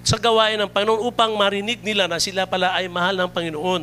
[0.00, 3.82] sa gawain ng Panginoon upang marinig nila na sila pala ay mahal ng Panginoon.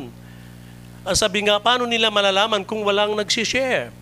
[1.02, 4.01] Ang sabi nga, paano nila malalaman kung walang nagsishare?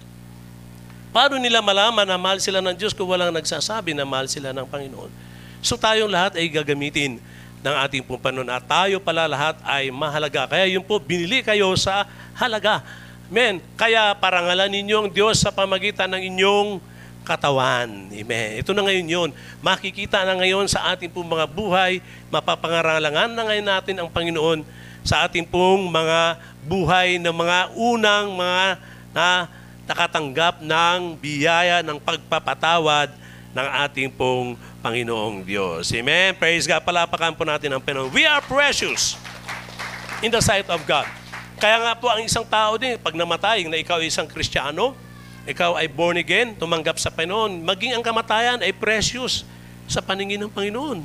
[1.11, 4.63] Paano nila malaman na mahal sila ng Diyos kung walang nagsasabi na mahal sila ng
[4.63, 5.11] Panginoon?
[5.59, 7.19] So tayong lahat ay gagamitin
[7.67, 10.47] ng ating pong Panginoon at tayo pala lahat ay mahalaga.
[10.47, 12.07] Kaya yun po, binili kayo sa
[12.39, 12.87] halaga.
[13.27, 13.59] Amen.
[13.75, 16.79] Kaya parangalan ninyo ang Diyos sa pamagitan ng inyong
[17.27, 17.91] katawan.
[18.15, 18.63] Amen.
[18.63, 19.31] Ito na ngayon yun.
[19.67, 21.99] Makikita na ngayon sa ating pong mga buhay,
[22.31, 24.63] mapapangarangalangan na ngayon natin ang Panginoon
[25.03, 26.39] sa ating pong mga
[26.71, 28.65] buhay ng mga unang mga
[29.11, 29.51] na
[29.91, 33.11] nakatanggap ng biyaya ng pagpapatawad
[33.51, 35.91] ng ating pong Panginoong Diyos.
[35.91, 36.39] Amen?
[36.39, 36.87] Praise God.
[36.87, 38.15] Palapakan po natin ang Panginoon.
[38.15, 39.19] We are precious
[40.23, 41.11] in the sight of God.
[41.59, 44.95] Kaya nga po ang isang tao din, pag namatay, na ikaw ay isang Kristiyano,
[45.45, 49.43] ikaw ay born again, tumanggap sa Panginoon, maging ang kamatayan ay precious
[49.91, 51.03] sa paningin ng Panginoon.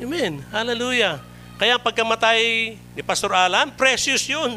[0.00, 0.40] Amen.
[0.48, 1.20] Hallelujah.
[1.60, 2.40] Kaya pagkamatay
[2.96, 4.56] ni Pastor Alan, precious yun.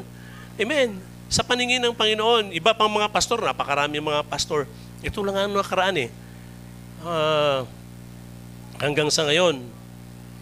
[0.55, 1.10] Amen.
[1.31, 4.67] Sa paningin ng Panginoon, iba pang mga pastor, napakarami mga pastor.
[4.99, 6.09] Ito lang ang nakaraan eh.
[7.07, 7.63] Ah,
[8.83, 9.63] hanggang sa ngayon,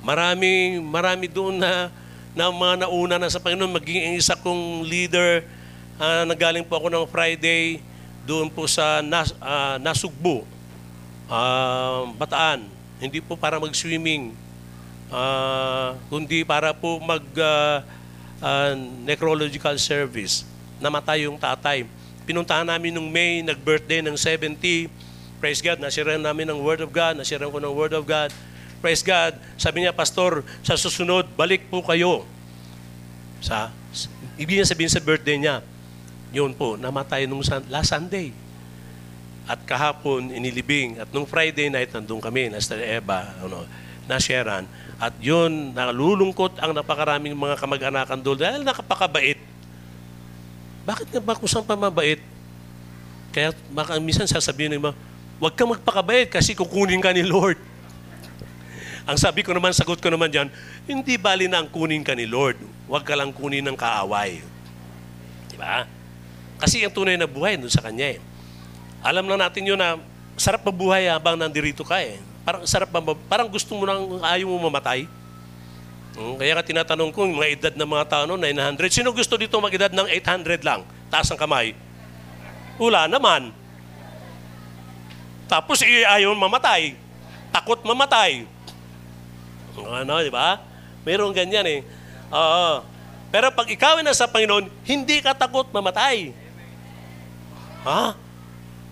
[0.01, 1.93] marami, marami doon na,
[2.33, 5.45] na mga nauna na sa Panginoon, maging isa kong leader,
[6.01, 7.85] ah, nagaling po ako ng Friday,
[8.25, 10.41] doon po sa Nas, ah, Nasugbu,
[11.29, 12.65] ah, Bataan.
[12.97, 14.33] Hindi po para mag-swimming,
[15.13, 17.85] ah, kundi para po mag ah,
[18.41, 18.73] ah,
[19.05, 20.49] necrological service.
[20.79, 21.83] Namatay yung tatay.
[22.23, 24.87] Pinuntahan namin nung May, nag-birthday ng 70.
[25.39, 28.31] Praise God, nasiran namin ng Word of God, nasiran ko ng Word of God.
[28.79, 29.35] Praise God.
[29.59, 32.23] Sabi niya, Pastor, sa susunod, balik po kayo.
[33.43, 33.71] Sa,
[34.39, 35.63] ibig niya sabihin sa birthday niya,
[36.31, 38.31] yun po, namatay nung last Sunday.
[39.49, 41.01] At kahapon, inilibing.
[41.01, 43.65] At nung Friday night, nandun kami, nasa Eva, ano,
[44.07, 44.63] na Sharon.
[45.01, 49.39] At yun, nalulungkot ang napakaraming mga kamag-anakan doon dahil nakapakabait.
[50.89, 52.17] Bakit nga ba kung saan pa mabait?
[53.29, 54.91] Kaya baka minsan sasabihin ng iba,
[55.37, 57.61] huwag kang magpakabait kasi kukunin ka ni Lord.
[59.05, 60.49] Ang sabi ko naman, sagot ko naman dyan,
[60.89, 62.57] hindi bali na ang kunin ka ni Lord.
[62.89, 64.41] Huwag ka lang kunin ng kaaway.
[65.45, 65.85] Di ba?
[66.57, 68.19] Kasi ang tunay na buhay doon sa Kanya eh.
[69.05, 70.01] Alam na natin yun na
[70.41, 72.17] sarap mabuhay habang nandirito ka eh.
[72.41, 72.89] Parang sarap
[73.29, 75.05] parang gusto mo nang ayaw mo mamatay.
[76.17, 78.89] Hmm, kaya ka tinatanong ko, mga edad ng mga tao noon, 900.
[78.89, 80.81] Sino gusto dito mag-edad ng 800 lang?
[81.09, 81.77] Taas ang kamay.
[82.81, 83.53] Wala naman.
[85.49, 86.93] Tapos ayaw mamatay.
[87.49, 88.45] Takot mamatay.
[89.79, 90.61] Ano, di ba?
[91.05, 91.79] Mayroong ganyan eh.
[92.29, 92.85] Oo.
[93.29, 96.33] Pero pag ikaw ay nasa Panginoon, hindi ka takot mamatay.
[97.85, 98.17] Ha?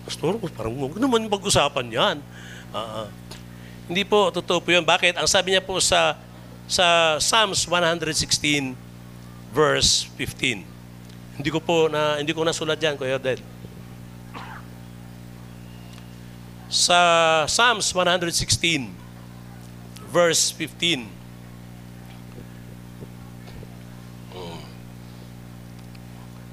[0.06, 2.16] Pastor, parang huwag naman pag-usapan yan.
[2.72, 3.08] Ah.
[3.88, 4.84] hindi po, totoo po yun.
[4.84, 5.16] Bakit?
[5.16, 6.16] Ang sabi niya po sa
[6.68, 8.76] sa Psalms 116
[9.56, 11.40] verse 15.
[11.40, 13.40] Hindi ko po na hindi ko nasulat diyan, Kuya Del.
[16.68, 17.00] Sa
[17.48, 18.92] Psalms 116
[20.12, 21.08] verse 15.
[24.36, 24.60] Hmm.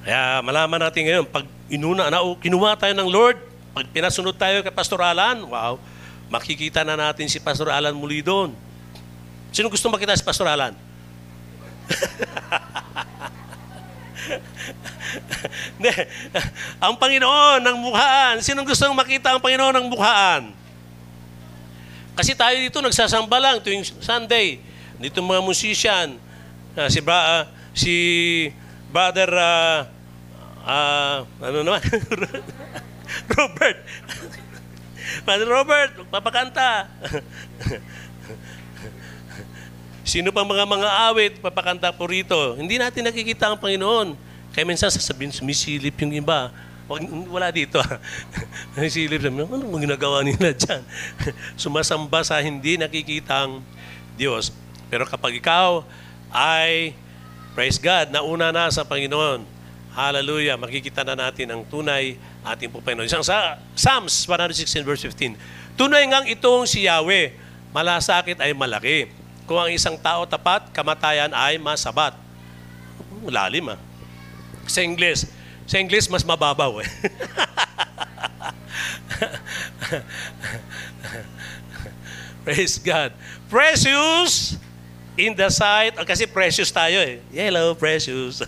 [0.07, 3.37] Kaya malaman natin ngayon, pag inuna, na, kinuha tayo ng Lord,
[3.75, 5.75] pag pinasunod tayo kay Pastor Alan, wow,
[6.31, 8.55] makikita na natin si Pastor Alan muli doon.
[9.55, 10.75] Sino gusto makita si Pastor Alan?
[15.79, 15.91] Hindi.
[16.83, 18.43] ang Panginoon ng mukhaan.
[18.43, 20.51] Sino gusto makita ang Panginoon ng mukhaan?
[22.19, 24.59] Kasi tayo dito nagsasamba lang tuwing Sunday.
[24.99, 26.19] Dito mga musician,
[26.75, 27.95] ah, si Bra, ah, si
[28.91, 29.87] Brother ah,
[30.67, 31.79] ah, ano naman?
[33.39, 33.77] Robert.
[35.27, 36.91] Brother Robert, papakanta.
[40.05, 42.37] Sino pang mga mga awit, papakanta po rito.
[42.53, 44.13] Hindi natin nakikita ang Panginoon.
[44.53, 46.53] Kaya minsan sasabihin, sumisilip yung iba.
[47.33, 47.81] Wala dito.
[48.77, 50.85] Sumisilip sabi, ano mo ginagawa nila dyan?
[51.57, 53.65] Sumasamba sa hindi nakikitang
[54.13, 54.53] Diyos.
[54.93, 55.81] Pero kapag ikaw
[56.29, 56.93] ay,
[57.57, 59.41] praise God, nauna na sa Panginoon,
[59.97, 62.13] hallelujah, makikita na natin ang tunay
[62.45, 63.09] ating po Panginoon.
[63.09, 65.33] Isang sa Psalms 116 verse 15.
[65.73, 67.33] Tunay ngang itong si Yahweh,
[67.73, 69.24] malasakit ay malaki.
[69.45, 72.17] Kung ang isang tao tapat, kamatayan ay masabat.
[73.25, 73.79] Lalim ah.
[74.65, 75.29] Sa English,
[75.69, 76.89] sa English mas mababaw eh.
[82.45, 83.13] Praise God.
[83.49, 84.57] Precious
[85.17, 87.21] in the sight, oh, kasi precious tayo eh.
[87.29, 88.41] Hello, precious.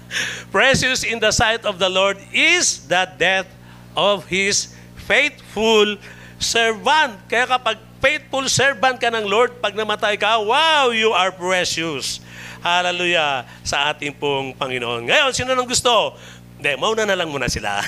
[0.54, 3.46] precious in the sight of the Lord is the death
[3.94, 4.74] of His
[5.06, 5.98] faithful
[6.38, 7.18] servant.
[7.26, 12.20] Kaya kapag faithful servant ka ng Lord, pag namatay ka, wow, you are precious.
[12.64, 15.08] Hallelujah sa ating pong Panginoon.
[15.08, 16.16] Ngayon, sino nang gusto?
[16.60, 17.80] Hindi, mauna na lang muna sila.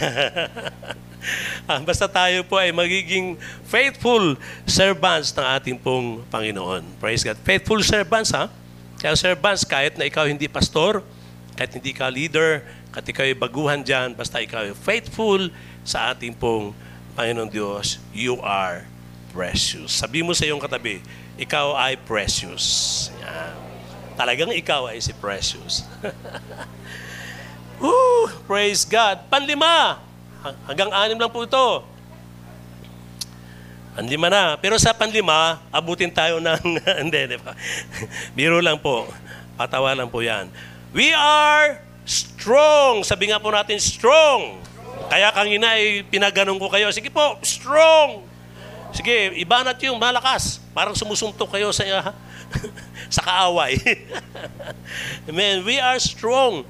[1.66, 3.34] Ah, Basta tayo po ay magiging
[3.66, 6.86] faithful servants ng ating pong Panginoon.
[7.02, 7.34] Praise God.
[7.42, 8.46] Faithful servants, ha?
[9.02, 11.02] Kaya servants, kahit na ikaw hindi pastor,
[11.58, 12.62] kahit hindi ka leader,
[12.94, 15.50] kahit ikaw ay baguhan dyan, basta ikaw ay faithful
[15.82, 16.85] sa ating pong Panginoon
[17.16, 18.84] Diyos, you are
[19.32, 19.88] precious.
[20.04, 21.00] Sabi mo sa iyong katabi,
[21.40, 23.08] ikaw ay precious.
[23.20, 23.56] Yan.
[24.16, 25.84] Talagang ikaw ay si precious.
[27.80, 28.28] Woo!
[28.48, 29.28] Praise God.
[29.28, 30.00] Panlima.
[30.44, 31.84] Ha- Hanggang anim lang po ito.
[33.96, 34.60] Ang lima na.
[34.60, 36.80] Pero sa panlima, abutin tayo ng...
[37.04, 37.56] Hindi, di ba?
[38.36, 39.08] Biro lang po.
[39.56, 40.52] Patawa lang po yan.
[40.92, 43.04] We are strong.
[43.04, 44.60] Sabi nga po natin, strong.
[45.06, 46.90] Kaya kanina ay pinaganong ko kayo.
[46.90, 48.26] Sige po, strong.
[48.90, 50.58] Sige, ibanat yung malakas.
[50.74, 51.84] Parang sumusuntok kayo sa
[53.14, 53.78] sa kaaway.
[55.30, 55.62] Amen.
[55.62, 56.66] We are strong.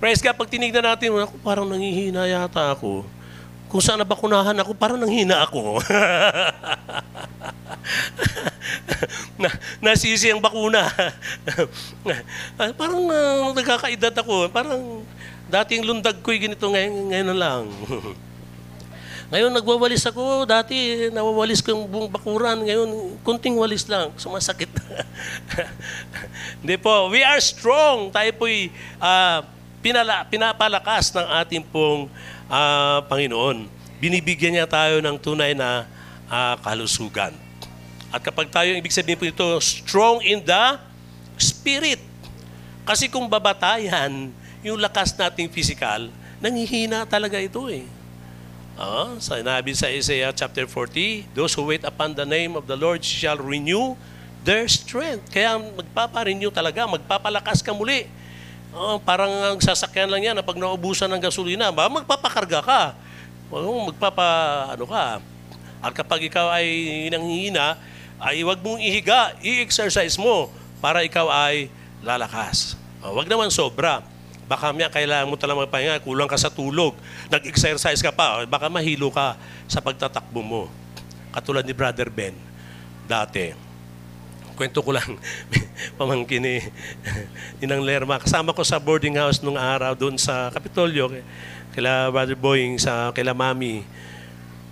[0.00, 1.12] Praise God, pag tinignan natin,
[1.44, 3.04] parang nangihina yata ako.
[3.70, 5.78] Kung saan nabakunahan ako, parang nanghina ako.
[9.40, 10.90] na, nasisi ang bakuna.
[12.60, 14.50] Ah, parang uh, nagkakaedad ako.
[14.50, 15.06] Parang
[15.48, 17.62] dating lundag ko'y ganito ngayon, ngayon lang.
[19.30, 24.66] Ngayon nagwawalis ako, dati nawawalis ko yung buong bakuran, ngayon kunting walis lang, sumasakit.
[26.58, 28.10] Hindi po, we are strong.
[28.10, 29.46] Tayo po'y ah,
[29.78, 32.10] pinala, pinapalakas ng ating pong
[32.50, 33.70] ah, Panginoon.
[34.02, 35.86] Binibigyan niya tayo ng tunay na
[36.26, 37.32] ah, kalusugan.
[38.10, 40.64] At kapag tayo, ibig sabihin po ito, strong in the
[41.38, 42.02] spirit.
[42.82, 44.34] Kasi kung babatayan,
[44.66, 46.10] yung lakas nating physical,
[46.42, 47.86] nanghihina talaga ito eh.
[48.74, 53.04] Ah, sinabi sa Isaiah chapter 40, those who wait upon the name of the Lord
[53.06, 53.94] shall renew
[54.42, 55.30] their strength.
[55.30, 58.08] Kaya magpapa-renew talaga, magpapalakas ka muli.
[58.70, 62.82] Ah, parang ang sasakyan lang yan na pag naubusan ng gasolina, ba magpapakarga ka.
[63.50, 64.26] O, magpapa
[64.78, 65.18] ano ka.
[65.82, 66.66] At kapag ikaw ay
[67.10, 67.74] nanghihina,
[68.22, 71.66] ay huwag mong ihiga, i-exercise mo para ikaw ay
[72.06, 72.78] lalakas.
[73.02, 74.06] Ah, Huwag naman sobra.
[74.46, 76.98] Baka may kailangan mo talagang magpahinga, kulang ka sa tulog,
[77.30, 79.38] nag-exercise ka pa, baka mahilo ka
[79.70, 80.62] sa pagtatakbo mo.
[81.30, 82.34] Katulad ni Brother Ben,
[83.06, 83.69] dati.
[84.60, 85.16] Kwento ko lang,
[85.96, 86.60] pamangkin ni
[87.64, 88.20] Ninang Lerma.
[88.20, 91.08] Kasama ko sa boarding house nung araw doon sa Kapitolyo,
[91.72, 93.88] kila Brother Boying, sa kila Mami.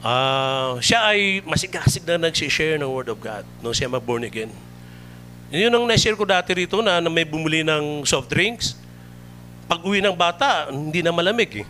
[0.05, 4.53] Ah, siya ay masigasig na nag-share ng Word of God nung siya mag-born again.
[5.49, 8.76] Yun ang na-share ko dati rito na, na may bumuli ng soft drinks
[9.68, 11.66] pag uwi ng bata, hindi na malamig eh.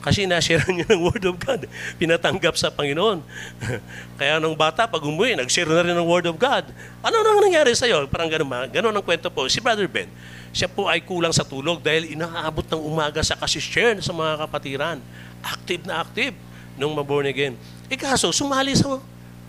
[0.00, 1.68] Kasi na-share niya ng Word of God.
[2.00, 3.20] Pinatanggap sa Panginoon.
[4.20, 6.68] Kaya nung bata, pag umuwi, nag-share na rin ng Word of God.
[7.04, 8.08] Ano nang nangyari sa'yo?
[8.08, 8.48] Parang ganun?
[8.72, 9.44] Ganun ang kwento po.
[9.46, 10.08] Si Brother Ben,
[10.50, 14.98] siya po ay kulang sa tulog dahil inaabot ng umaga sa kasishare sa mga kapatiran.
[15.44, 16.34] Active na active
[16.80, 17.54] nung maborn again.
[17.92, 18.96] E kaso, sumali sa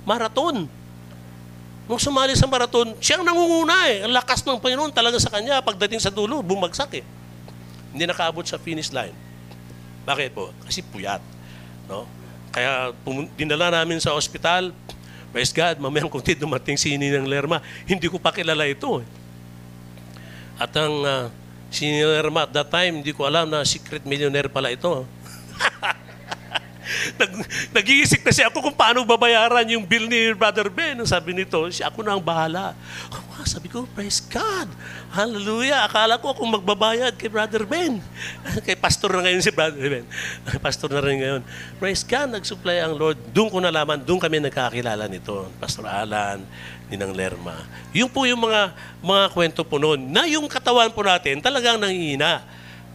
[0.03, 0.67] marathon.
[1.87, 4.03] Nung sumali sa marathon, siyang nangunguna eh.
[4.03, 5.63] Ang lakas ng Panginoon talaga sa kanya.
[5.63, 7.05] Pagdating sa dulo, bumagsak eh
[7.91, 9.13] hindi nakaabot sa finish line.
[10.03, 10.49] Bakit po?
[10.65, 11.21] Kasi puyat.
[11.85, 12.05] No?
[12.51, 12.91] Kaya
[13.37, 14.75] dinala namin sa ospital.
[15.31, 17.63] Praise God, mamayang kunti dumating si Ninang Lerma.
[17.87, 18.99] Hindi ko pa kilala ito.
[18.99, 19.07] eh.
[20.59, 21.25] At ang uh,
[21.71, 25.07] si Ninang Lerma at that time, hindi ko alam na secret millionaire pala ito.
[27.15, 27.31] Nag,
[27.71, 30.99] nag-iisip kasi ako kung paano babayaran yung bill ni Brother Ben.
[31.07, 32.75] Sabi nito, si ako na ang bahala.
[33.41, 34.69] Oh, sabi ko, praise God.
[35.09, 35.89] Hallelujah.
[35.89, 37.97] Akala ko kung magbabayad kay Brother Ben.
[38.69, 40.05] kay pastor na ngayon si Brother Ben.
[40.65, 41.41] pastor na rin ngayon.
[41.81, 43.17] Praise God, nag-supply ang Lord.
[43.33, 45.49] Doon ko nalaman, doon kami nagkakilala nito.
[45.57, 46.45] Pastor Alan,
[46.93, 47.65] Ninang Lerma.
[47.97, 52.45] Yung po yung mga, mga kwento po noon, na yung katawan po natin talagang nangihina.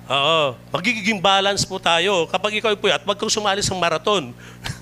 [0.07, 0.55] Oo.
[0.71, 2.31] Magiging balance po tayo.
[2.31, 4.31] Kapag ikaw po at wag kang sumali sa marathon.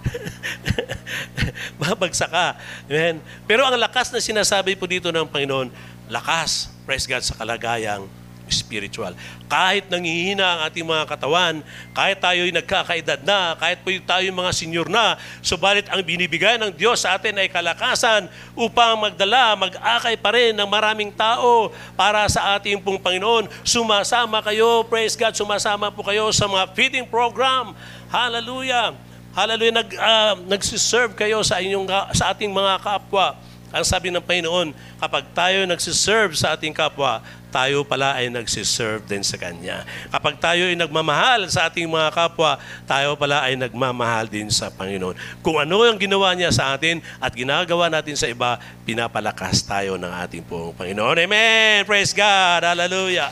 [1.80, 2.56] Babagsak ka.
[2.88, 3.20] Amen.
[3.44, 5.70] Pero ang lakas na sinasabi po dito ng Panginoon,
[6.10, 8.08] lakas, praise God, sa kalagayang
[8.50, 9.14] spiritual.
[9.46, 11.62] Kahit nangihina ang ating mga katawan,
[11.94, 17.06] kahit tayo'y nagkakaedad na, kahit po tayo mga senior na, subalit ang binibigay ng Diyos
[17.06, 18.26] sa atin ay kalakasan
[18.58, 23.46] upang magdala, mag-akay pa rin ng maraming tao para sa ating pong Panginoon.
[23.62, 27.72] Sumasama kayo, praise God, sumasama po kayo sa mga feeding program.
[28.10, 29.09] Hallelujah.
[29.30, 29.74] Hallelujah.
[29.82, 33.38] Nag, uh, nagsiserve kayo sa, inyong, sa ating mga kapwa.
[33.70, 37.22] Ang sabi ng Panginoon, kapag tayo nagsiserve sa ating kapwa,
[37.54, 39.86] tayo pala ay nagsiserve din sa Kanya.
[40.10, 45.14] Kapag tayo ay nagmamahal sa ating mga kapwa, tayo pala ay nagmamahal din sa Panginoon.
[45.38, 50.10] Kung ano yung ginawa niya sa atin at ginagawa natin sa iba, pinapalakas tayo ng
[50.26, 51.22] ating pong Panginoon.
[51.22, 51.86] Amen!
[51.86, 52.66] Praise God!
[52.66, 53.30] Hallelujah!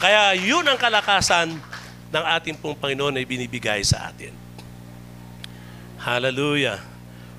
[0.00, 1.60] Kaya yun ang kalakasan
[2.08, 4.39] ng ating pong Panginoon ay binibigay sa atin.
[6.00, 6.80] Hallelujah!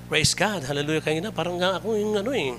[0.06, 0.62] Praise God!
[0.62, 1.02] Hallelujah!
[1.02, 2.54] Kaya na, parang nga ako yung ano eh.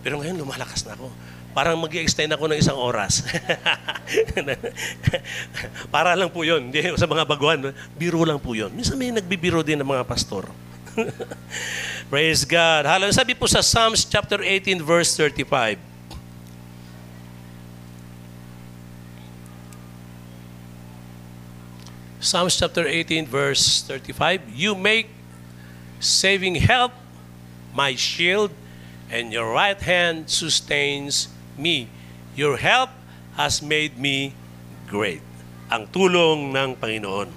[0.00, 1.12] Pero ngayon, lumalakas na ako.
[1.52, 3.20] Parang mag extend ako ng isang oras.
[5.94, 6.70] Para lang po yun.
[6.70, 8.72] Hindi, sa mga baguhan, biro lang po yun.
[8.72, 10.48] Minsan may nagbibiro din ng mga pastor.
[12.12, 12.88] Praise God.
[12.88, 13.20] Hallelujah.
[13.20, 15.89] Sabi po sa Psalms chapter 18 verse 35.
[22.20, 24.52] Psalms chapter 18, verse 35.
[24.52, 25.08] You make
[26.04, 26.92] saving help
[27.72, 28.52] my shield,
[29.08, 31.88] and your right hand sustains me.
[32.36, 32.92] Your help
[33.40, 34.36] has made me
[34.84, 35.24] great.
[35.72, 37.32] Ang tulong ng Panginoon.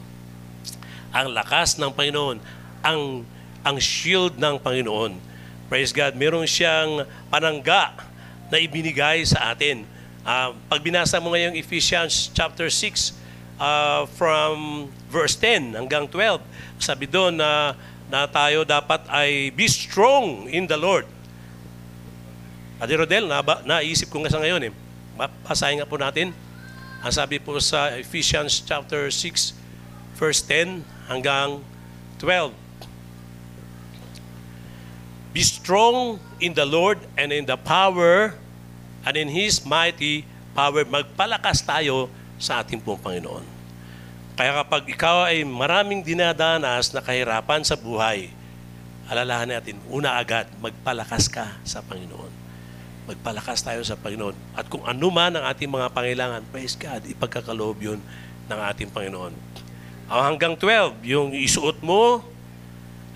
[1.16, 2.44] Ang lakas ng Panginoon.
[2.84, 3.24] Ang,
[3.64, 5.16] ang shield ng Panginoon.
[5.72, 6.12] Praise God.
[6.20, 8.04] Meron siyang panangga
[8.52, 9.88] na ibinigay sa atin.
[10.28, 13.23] Uh, pag binasa mo ngayong Ephesians chapter 6,
[13.60, 16.42] uh, from verse 10 hanggang 12,
[16.82, 17.78] sabi doon na,
[18.10, 21.06] na tayo dapat ay be strong in the Lord.
[22.82, 24.72] Adi Rodel, na, naisip ko nga sa ngayon eh.
[25.46, 26.36] Basahin nga po natin.
[27.04, 29.56] Ang sabi po sa Ephesians chapter 6,
[30.16, 31.60] verse 10 hanggang
[32.20, 32.52] 12.
[35.34, 38.38] Be strong in the Lord and in the power
[39.02, 40.86] and in His mighty power.
[40.86, 42.08] Magpalakas tayo
[42.44, 43.48] sa ating pong Panginoon.
[44.36, 48.28] Kaya kapag ikaw ay maraming dinadanas na kahirapan sa buhay,
[49.08, 52.44] alalahan natin, una agad, magpalakas ka sa Panginoon
[53.04, 54.36] magpalakas tayo sa Panginoon.
[54.56, 58.00] At kung ano man ang ating mga pangailangan, praise God, ipagkakaloob yun
[58.48, 59.34] ng ating Panginoon.
[60.08, 62.24] Ang hanggang 12, yung isuot mo,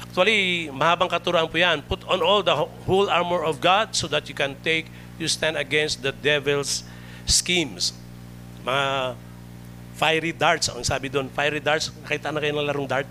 [0.04, 1.80] actually, mahabang katuruan po yan.
[1.84, 5.56] Put on all the whole armor of God so that you can take, you stand
[5.56, 6.84] against the devil's
[7.24, 7.96] schemes.
[8.68, 9.16] Mga
[9.96, 13.08] fiery darts, ang sabi doon, fiery darts, nakita na kayo ng larong dart?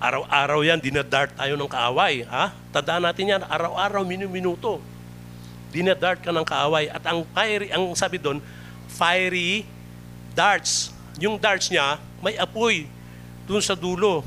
[0.00, 2.24] Araw-araw yan, dinadart tayo ng kaaway.
[2.24, 2.56] Ha?
[2.72, 4.80] Tandaan natin yan, araw-araw, minuto.
[5.76, 6.88] Dinadart ka ng kaaway.
[6.88, 8.40] At ang fiery, ang sabi doon,
[8.88, 9.68] fiery
[10.32, 10.88] darts.
[11.20, 12.88] Yung darts niya, may apoy
[13.44, 14.24] doon sa dulo.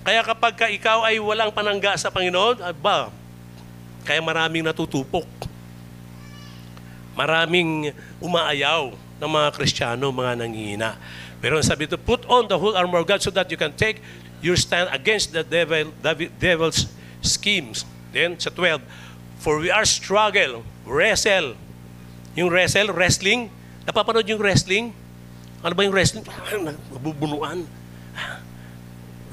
[0.00, 3.12] Kaya kapag ka ikaw ay walang panangga sa Panginoon, ba,
[4.08, 5.51] kaya maraming natutupok.
[7.12, 10.96] Maraming umaayaw ng mga Kristiyano, mga nangihina.
[11.42, 13.98] Pero sabi ito, put on the whole armor of God so that you can take
[14.42, 16.90] you stand against the devil, the devil's
[17.22, 17.86] schemes.
[18.10, 18.82] Then, sa 12,
[19.42, 21.58] For we are struggle, wrestle.
[22.38, 23.50] Yung wrestle, wrestling.
[23.82, 24.94] Napapanood yung wrestling?
[25.66, 26.22] Ano ba yung wrestling?
[26.94, 27.66] Nabubunuan.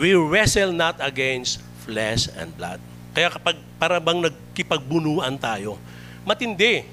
[0.01, 2.81] We wrestle not against flesh and blood.
[3.13, 5.77] Kaya kapag para bang nagkipagbunuan tayo,
[6.25, 6.89] matindi.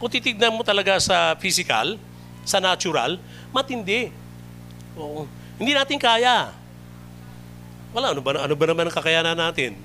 [0.00, 2.00] Kung titignan mo talaga sa physical,
[2.48, 3.20] sa natural,
[3.52, 4.08] matindi.
[4.96, 5.28] Oo.
[5.60, 6.56] Hindi natin kaya.
[7.92, 9.76] Wala, ano ba, ano ba naman ang kakayanan natin?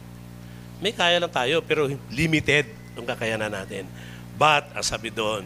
[0.79, 3.91] May kaya lang tayo, pero limited ang kakayanan natin.
[4.39, 5.43] But, ang sabi doon,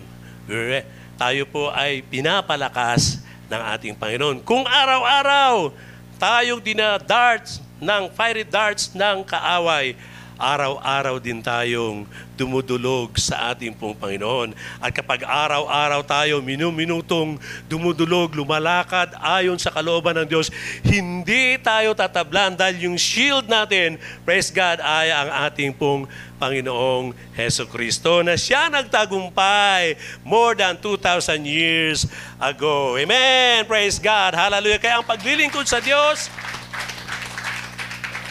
[1.17, 4.45] tayo po ay pinapalakas ng ating Panginoon.
[4.45, 5.73] Kung araw-araw
[6.21, 9.97] tayong dinadarts ng fiery darts ng kaaway,
[10.39, 12.07] araw-araw din tayong
[12.39, 14.55] dumudulog sa ating pong Panginoon.
[14.79, 17.35] At kapag araw-araw tayo minuminutong
[17.67, 20.47] dumudulog, lumalakad ayon sa kalooban ng Diyos,
[20.87, 26.07] hindi tayo tatablan dahil yung shield natin, praise God, ay ang ating pong
[26.39, 32.07] Panginoong Heso Kristo na siya nagtagumpay more than 2,000 years
[32.39, 32.95] ago.
[32.95, 33.67] Amen!
[33.67, 34.39] Praise God!
[34.39, 34.79] Hallelujah!
[34.79, 36.31] Kaya ang paglilingkod sa Diyos,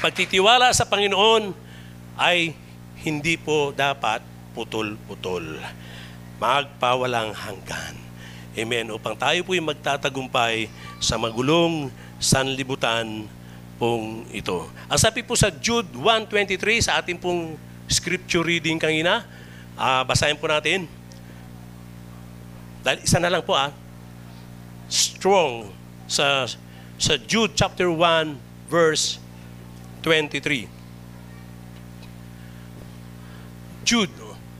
[0.00, 1.67] pagtitiwala sa Panginoon,
[2.18, 2.52] ay
[3.06, 4.20] hindi po dapat
[4.52, 5.62] putol-putol.
[6.42, 7.94] Magpawalang hanggan.
[8.58, 8.90] Amen.
[8.90, 10.66] Upang tayo po'y magtatagumpay
[10.98, 13.30] sa magulong sanlibutan
[13.78, 14.66] pong ito.
[14.90, 17.54] Ang sabi po sa Jude 1.23 sa ating pong
[17.86, 19.22] scripture reading kanina,
[19.78, 20.90] uh, basahin po natin.
[22.82, 23.70] Dahil isa na lang po ah.
[24.90, 25.70] Strong
[26.10, 26.50] sa
[26.98, 28.34] sa Jude chapter 1
[28.66, 29.22] verse
[30.02, 30.77] 23.
[33.88, 34.12] Jude,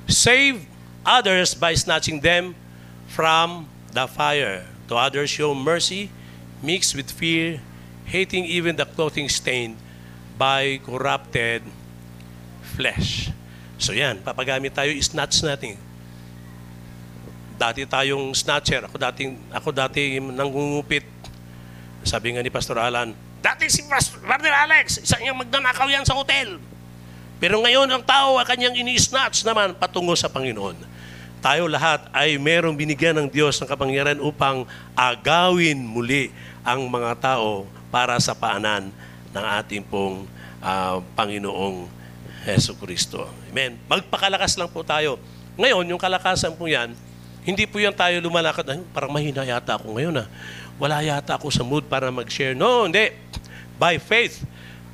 [0.09, 0.64] save
[1.05, 2.57] others by snatching them
[3.12, 4.64] from the fire.
[4.89, 6.09] To others show mercy,
[6.64, 7.61] mixed with fear,
[8.09, 9.76] hating even the clothing stained
[10.41, 11.61] by corrupted
[12.72, 13.29] flesh.
[13.76, 15.76] So yan, papagamit tayo, snatch natin.
[17.61, 18.89] Dati tayong snatcher.
[18.89, 21.05] Ako dati, ako dati nangungupit.
[22.01, 23.12] Sabi nga ni Pastor Alan,
[23.45, 26.57] dati si Pastor Alex, isang yung magnanakaw yan sa hotel.
[27.39, 30.74] Pero ngayon, ang tao ay kanyang ini-snatch naman patungo sa Panginoon.
[31.39, 34.66] Tayo lahat ay merong binigyan ng Diyos ng kapangyarihan upang
[34.99, 36.34] agawin muli
[36.66, 37.62] ang mga tao
[37.95, 38.91] para sa paanan
[39.30, 40.26] ng ating pong
[40.59, 41.86] uh, Panginoong
[42.43, 43.30] Heso Kristo.
[43.55, 43.78] Amen.
[43.86, 45.22] Magpakalakas lang po tayo.
[45.55, 46.91] Ngayon, yung kalakasan po yan,
[47.47, 48.66] hindi po yan tayo lumalakad.
[48.66, 50.26] Ay, parang mahina yata ako ngayon.
[50.26, 50.28] Ah.
[50.74, 52.59] Wala yata ako sa mood para mag-share.
[52.59, 53.14] No, hindi.
[53.78, 54.43] By faith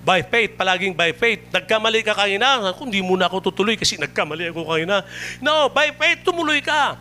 [0.04, 1.48] By faith, palaging by faith.
[1.48, 5.00] Nagkamali ka kanina, kung hindi muna ako tutuloy kasi nagkamali ako kanina.
[5.40, 7.00] No, by faith, tumuloy ka.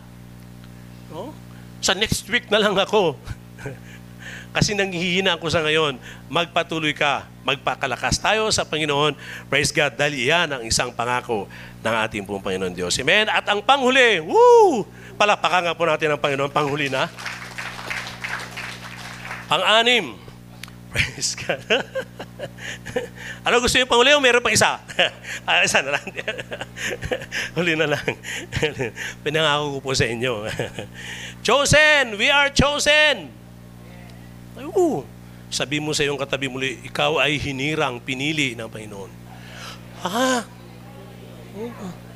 [1.12, 1.36] No?
[1.84, 3.12] Sa next week na lang ako.
[4.54, 5.98] Kasi nanghihina ako sa ngayon,
[6.30, 9.18] magpatuloy ka, magpakalakas tayo sa Panginoon.
[9.50, 11.50] Praise God, dahil iyan ang isang pangako
[11.82, 12.94] ng ating pong Panginoon Diyos.
[13.02, 13.26] Amen?
[13.26, 14.86] At ang panghuli, woo!
[15.18, 17.10] Palapakan nga po natin ang Panginoon, panghuli na.
[19.50, 20.23] Pang-anim,
[20.94, 21.58] Praise God.
[23.46, 24.78] ano gusto niyo panghuli o meron pang isa?
[25.48, 26.06] ah, isa na lang.
[27.58, 28.06] Huli na lang.
[29.26, 30.46] Pinangako ko po sa inyo.
[31.42, 32.14] chosen!
[32.14, 33.26] We are chosen!
[34.54, 35.02] Ay, oo.
[35.50, 39.10] Sabi mo sa iyong katabi muli, ikaw ay hinirang, pinili ng Panginoon.
[39.98, 40.46] Ah,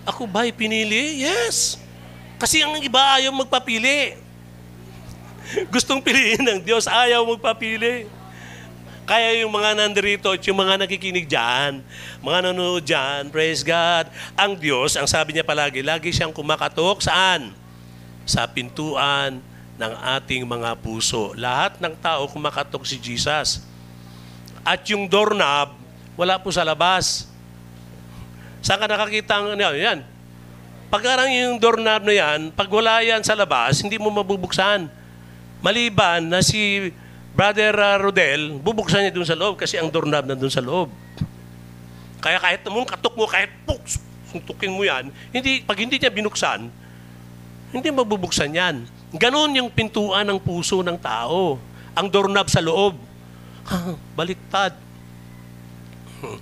[0.06, 1.26] ako ba'y pinili?
[1.26, 1.82] Yes.
[2.38, 4.14] Kasi ang iba ayaw magpapili.
[5.66, 8.17] Gustong piliin ng Diyos, ayaw magpapili.
[9.08, 11.80] Kaya yung mga nandirito at yung mga nakikinig dyan,
[12.20, 17.56] mga nanonood dyan, praise God, ang Diyos, ang sabi niya palagi, lagi siyang kumakatok saan?
[18.28, 19.40] Sa pintuan
[19.80, 21.32] ng ating mga puso.
[21.40, 23.64] Lahat ng tao kumakatok si Jesus.
[24.60, 25.72] At yung doorknob,
[26.12, 27.32] wala po sa labas.
[28.60, 30.04] Saan ka nakakita ang ano yan?
[30.92, 34.84] Pagkarang yung doorknob na yan, pag wala yan sa labas, hindi mo mabubuksan.
[35.64, 36.92] Maliban na si
[37.38, 40.90] Brother uh, Rodel, bubuksan niya dun sa loob kasi ang doorknob na dun sa loob.
[42.18, 44.02] Kaya kahit naman katok mo, kahit puks,
[44.34, 46.66] suntukin mo yan, hindi, pag hindi niya binuksan,
[47.70, 48.82] hindi mabubuksan yan.
[49.14, 51.62] Ganon yung pintuan ng puso ng tao.
[51.94, 52.98] Ang doorknob sa loob.
[54.18, 54.74] Baliktad.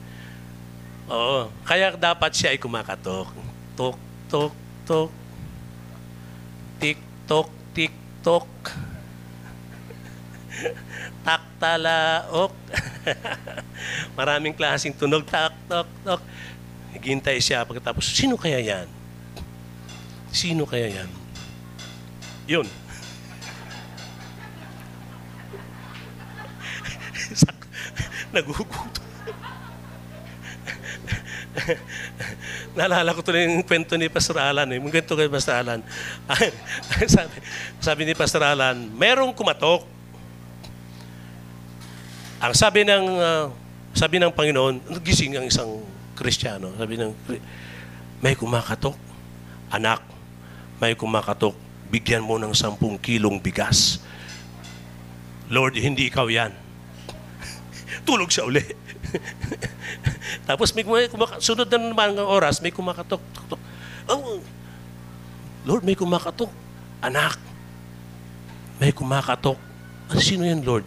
[1.13, 1.53] Oo.
[1.69, 3.29] Kaya dapat siya ay kumakatok.
[3.77, 4.01] Tok,
[4.33, 4.53] tok,
[4.89, 5.13] tok.
[6.81, 6.97] Tik,
[7.29, 7.93] tok, tik,
[8.25, 8.49] tok
[11.27, 12.55] taktalaok.
[14.19, 16.21] Maraming klaseng tunog, tak, tok, tok.
[16.97, 18.89] Naghintay siya pagkatapos, sino kaya yan?
[20.33, 21.11] Sino kaya yan?
[22.47, 22.67] Yun.
[28.35, 29.07] Nagugutom.
[32.77, 34.69] Naalala ko tuloy yung kwento ni Pastor Alan.
[34.73, 34.79] Eh.
[34.79, 35.81] Yung kwento kay Pastor Alan.
[37.09, 37.37] sabi,
[37.81, 39.96] sabi ni Pastor Alan, merong kumatok
[42.41, 43.47] ang sabi ng uh,
[43.97, 45.81] sabi ng Panginoon, nagising ang isang
[46.13, 46.73] Kristiyano.
[46.77, 47.17] Sabi ng
[48.21, 48.97] may kumakatok,
[49.73, 50.05] anak,
[50.77, 51.57] may kumakatok,
[51.89, 54.05] bigyan mo ng sampung kilong bigas.
[55.49, 56.53] Lord, hindi ikaw yan.
[58.09, 58.65] Tulog siya uli.
[60.49, 63.23] Tapos may kumakatok, sunod na naman ng oras, may kumakatok.
[63.49, 63.61] Tuk,
[64.07, 64.39] Oh,
[65.67, 66.53] Lord, may kumakatok.
[67.03, 67.41] Anak,
[68.79, 69.59] may kumakatok.
[70.07, 70.87] Ano sino yan, Lord?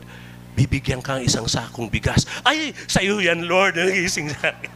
[0.59, 2.27] Bibigyan kang isang sakong bigas.
[2.43, 3.79] Ay, sa iyo yan, Lord.
[3.79, 4.71] Nagising sa akin.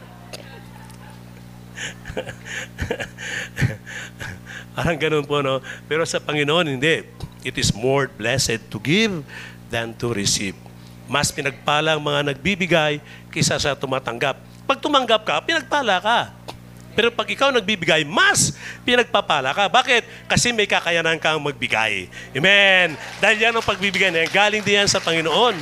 [4.76, 5.60] Parang ganun po, no?
[5.84, 7.04] Pero sa Panginoon, hindi.
[7.44, 9.20] It is more blessed to give
[9.68, 10.56] than to receive.
[11.04, 14.40] Mas pinagpala ang mga nagbibigay kaysa sa tumatanggap.
[14.64, 16.32] Pag tumanggap ka, pinagpala ka.
[16.94, 18.54] Pero pag ikaw nagbibigay, mas
[18.86, 19.66] pinagpapala ka.
[19.66, 20.30] Bakit?
[20.30, 22.06] Kasi may kakayanan kang magbigay.
[22.32, 22.94] Amen.
[23.18, 25.58] Dahil yan ang pagbibigay na yan, galing din yan sa Panginoon.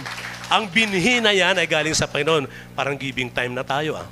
[0.52, 2.44] Ang binhi na yan ay galing sa Panginoon.
[2.76, 4.04] Parang giving time na tayo ah.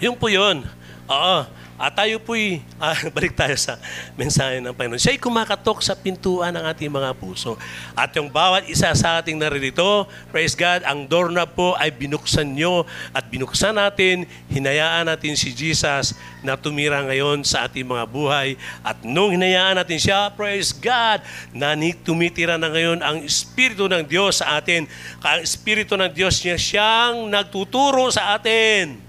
[0.00, 0.64] Yun po yun.
[1.04, 1.38] Oo.
[1.78, 3.78] At tayo po'y, ah, balik tayo sa
[4.18, 4.98] mensahe ng Panginoon.
[4.98, 7.54] Siya'y kumakatok sa pintuan ng ating mga puso.
[7.94, 12.82] At yung bawat isa sa ating naririto, praise God, ang doorknob po ay binuksan nyo
[13.14, 18.58] at binuksan natin, hinayaan natin si Jesus na tumira ngayon sa ating mga buhay.
[18.82, 21.22] At nung hinayaan natin siya, praise God,
[21.54, 24.90] na tumitira na ngayon ang Espiritu ng Diyos sa atin.
[25.22, 29.07] Ang Espiritu ng Diyos niya siyang nagtuturo sa atin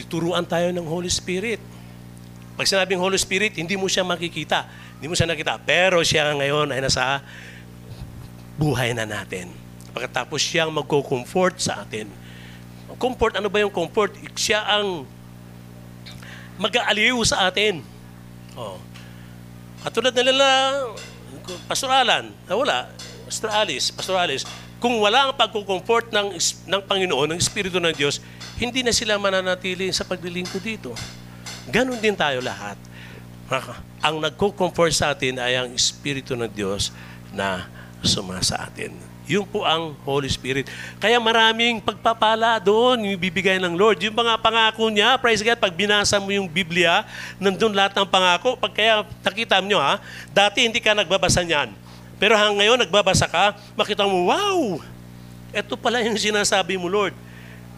[0.00, 1.60] Tituruan tayo ng Holy Spirit.
[2.56, 4.64] Pag sinabing Holy Spirit, hindi mo siya makikita.
[4.96, 5.60] Hindi mo siya nakita.
[5.60, 7.20] Pero siya ngayon ay nasa
[8.56, 9.52] buhay na natin.
[9.92, 12.08] Pagkatapos siyang magko-comfort sa atin.
[12.96, 14.16] Comfort, ano ba yung comfort?
[14.36, 15.04] Siya ang
[16.56, 17.84] mag-aaliw sa atin.
[18.56, 18.80] Oh.
[19.84, 20.46] Katulad na nila,
[21.68, 22.88] pastoralan, na wala,
[23.24, 24.44] Pastor Alice, Pastor Alice,
[24.80, 26.36] kung wala ang pagko-comfort ng,
[26.68, 28.20] ng Panginoon, ng Espiritu ng Diyos,
[28.60, 30.92] hindi na sila mananatili sa paglilingkod dito.
[31.72, 32.76] Ganon din tayo lahat.
[34.04, 36.92] Ang nagko-comfort sa atin ay ang Espiritu ng Diyos
[37.32, 37.72] na
[38.04, 38.92] sumasa atin.
[39.24, 40.68] Yun po ang Holy Spirit.
[41.00, 44.02] Kaya maraming pagpapala doon, yung bibigay ng Lord.
[44.04, 47.06] Yung mga pangako niya, praise God, pag binasa mo yung Biblia,
[47.40, 48.60] nandun lahat ng pangako.
[48.60, 50.02] Pag kaya nakita mo ha,
[50.34, 51.72] dati hindi ka nagbabasa niyan.
[52.20, 54.82] Pero hang ngayon, nagbabasa ka, makita mo, wow!
[55.54, 57.29] Ito pala yung sinasabi mo, Lord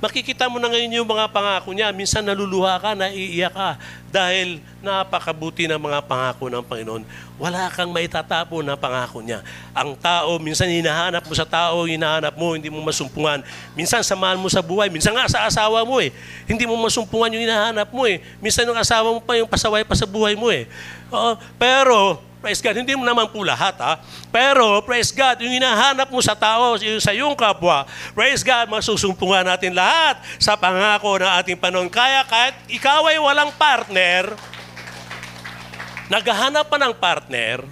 [0.03, 1.95] makikita mo na ngayon yung mga pangako niya.
[1.95, 3.79] Minsan naluluha ka, naiiyak ka
[4.11, 7.07] dahil napakabuti ng mga pangako ng Panginoon.
[7.39, 9.47] Wala kang maitatapo na pangako niya.
[9.71, 13.47] Ang tao, minsan hinahanap mo sa tao, hinahanap mo, hindi mo masumpungan.
[13.79, 16.11] Minsan samahan mo sa buhay, minsan nga sa asawa mo eh.
[16.51, 18.19] Hindi mo masumpungan yung hinahanap mo eh.
[18.43, 20.67] Minsan yung asawa mo pa yung pasaway pa sa buhay mo eh.
[21.15, 22.83] Oo, pero Praise God.
[22.83, 24.03] Hindi mo naman po lahat ha.
[24.35, 27.87] Pero, praise God, yung hinahanap mo sa tao, yung sa iyong kapwa,
[28.19, 31.87] praise God, masusumpungan natin lahat sa pangako ng ating Panginoon.
[31.87, 34.35] Kaya kahit ikaw ay walang partner,
[36.11, 37.63] naghahanap pa ng partner,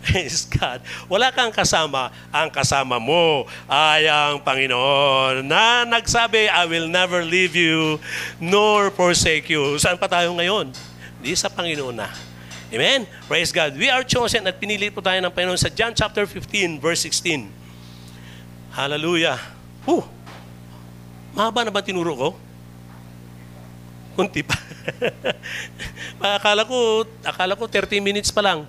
[0.10, 0.80] Praise God.
[1.12, 2.08] Wala kang kasama.
[2.32, 8.00] Ang kasama mo ay ang Panginoon na nagsabi, I will never leave you
[8.40, 9.76] nor forsake you.
[9.76, 10.72] Saan pa tayo ngayon?
[11.20, 12.29] Di sa Panginoon na.
[12.70, 13.02] Amen?
[13.26, 13.74] Praise God.
[13.74, 17.50] We are chosen at pinili po tayo ng Panginoon sa John chapter 15, verse 16.
[18.70, 19.42] Hallelujah.
[19.82, 20.06] Huh.
[21.34, 22.28] Mahaba na ba tinuro ko?
[24.14, 24.54] Kunti pa.
[26.38, 28.62] akala ko, akala ko 30 minutes pa lang.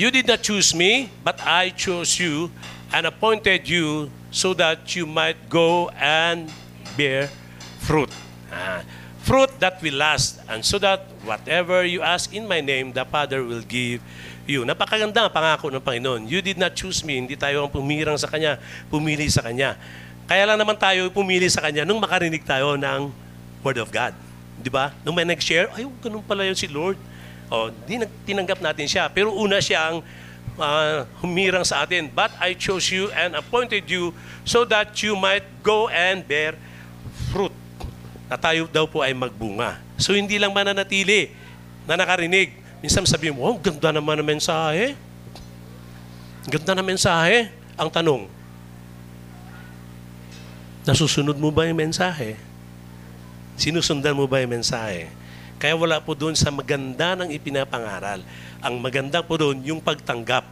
[0.00, 2.48] You did not choose me, but I chose you
[2.88, 6.48] and appointed you so that you might go and
[6.96, 7.28] bear
[7.84, 8.08] fruit.
[8.48, 8.80] Ah,
[9.26, 13.42] fruit that will last, and so that whatever you ask in my name, the Father
[13.42, 13.98] will give
[14.46, 14.62] you.
[14.62, 16.30] Napakaganda ang pangako ng Panginoon.
[16.30, 17.18] You did not choose me.
[17.18, 19.74] Hindi tayo ang pumirang sa Kanya, pumili sa Kanya.
[20.30, 23.10] Kaya lang naman tayo pumili sa Kanya nung makarinig tayo ng
[23.66, 24.14] Word of God.
[24.62, 24.94] Di ba?
[25.02, 26.94] Nung may nag-share, ay, ganun pala yun si Lord.
[27.50, 29.10] O, di tinanggap natin siya.
[29.10, 29.96] Pero una siya ang
[30.54, 32.06] ah, humirang sa atin.
[32.14, 34.14] But I chose you and appointed you
[34.46, 36.54] so that you might go and bear
[37.34, 37.65] fruit.
[38.26, 39.78] Na tayo daw po ay magbunga.
[39.96, 41.30] So hindi lang mananatili
[41.86, 42.52] na nakarinig.
[42.82, 44.98] Minsan sabi mo, oh, ganda naman ng mensahe.
[46.46, 47.50] Ganda ng mensahe.
[47.76, 48.22] Ang tanong,
[50.86, 52.38] nasusunod mo ba yung mensahe?
[53.56, 55.10] Sinusundan mo ba yung mensahe?
[55.56, 58.20] Kaya wala po doon sa maganda ng ipinapangaral.
[58.60, 60.44] Ang maganda po doon, yung pagtanggap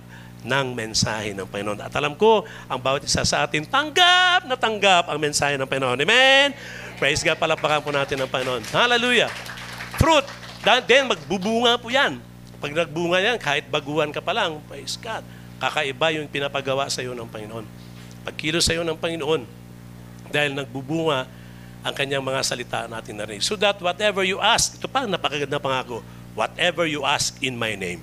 [0.44, 1.80] ng mensahe ng Panginoon.
[1.80, 5.98] At alam ko, ang bawat isa sa atin, tanggap na tanggap ang mensahe ng Panginoon.
[6.04, 6.52] Amen?
[7.00, 8.62] Praise God, palapakan po natin ng Panginoon.
[8.70, 9.32] Hallelujah!
[9.96, 10.28] Fruit!
[10.64, 12.20] Then, magbubunga po yan.
[12.60, 15.20] Pag nagbunga yan, kahit baguhan ka pa lang, praise God,
[15.60, 17.64] kakaiba yung pinapagawa sa iyo ng Panginoon.
[18.24, 19.44] Pagkilos sa iyo ng Panginoon,
[20.32, 21.28] dahil nagbubunga
[21.84, 23.44] ang kanyang mga salita natin narinig.
[23.44, 26.00] So that whatever you ask, ito pa, napakaganda pangako,
[26.32, 28.00] whatever you ask in my name.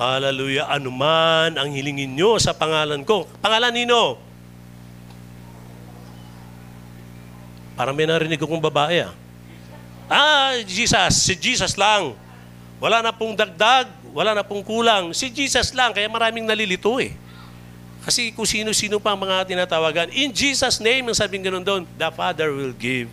[0.00, 0.64] Hallelujah.
[0.72, 3.28] Anuman ang hilingin nyo sa pangalan ko.
[3.44, 4.16] Pangalan nino?
[7.76, 9.12] Parang may narinig akong babae ah.
[10.08, 11.20] Ah, Jesus.
[11.20, 12.16] Si Jesus lang.
[12.80, 15.12] Wala na pong dagdag, wala na pong kulang.
[15.12, 17.12] Si Jesus lang, kaya maraming nalilito eh.
[18.00, 22.08] Kasi kung sino-sino pa ang mga tinatawagan, in Jesus' name, ang sabing ganun doon, the
[22.08, 23.12] Father will give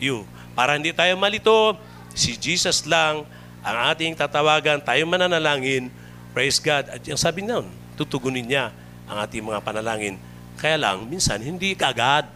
[0.00, 0.24] you.
[0.56, 1.76] Para hindi tayo malito,
[2.16, 3.28] si Jesus lang
[3.60, 5.92] ang ating tatawagan, tayo mananalangin,
[6.36, 6.92] praise God.
[6.92, 7.64] At yung sabi noon,
[7.96, 8.68] tutugunin niya
[9.08, 10.20] ang ating mga panalangin.
[10.60, 12.28] Kaya lang, minsan, hindi kaagad.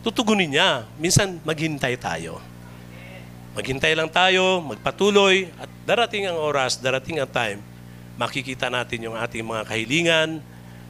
[0.00, 0.88] Tutugunin niya.
[0.96, 2.40] Minsan, maghintay tayo.
[3.52, 7.60] Maghintay lang tayo, magpatuloy, at darating ang oras, darating ang time,
[8.16, 10.40] makikita natin yung ating mga kahilingan,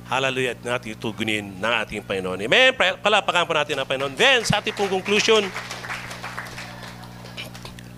[0.06, 2.38] hallelujah, at natin tugunin ng ating Panginoon.
[2.38, 2.70] Amen?
[2.72, 4.14] Pa- Palapakan po natin ang Panginoon.
[4.14, 5.42] Then, sa ating pong conclusion,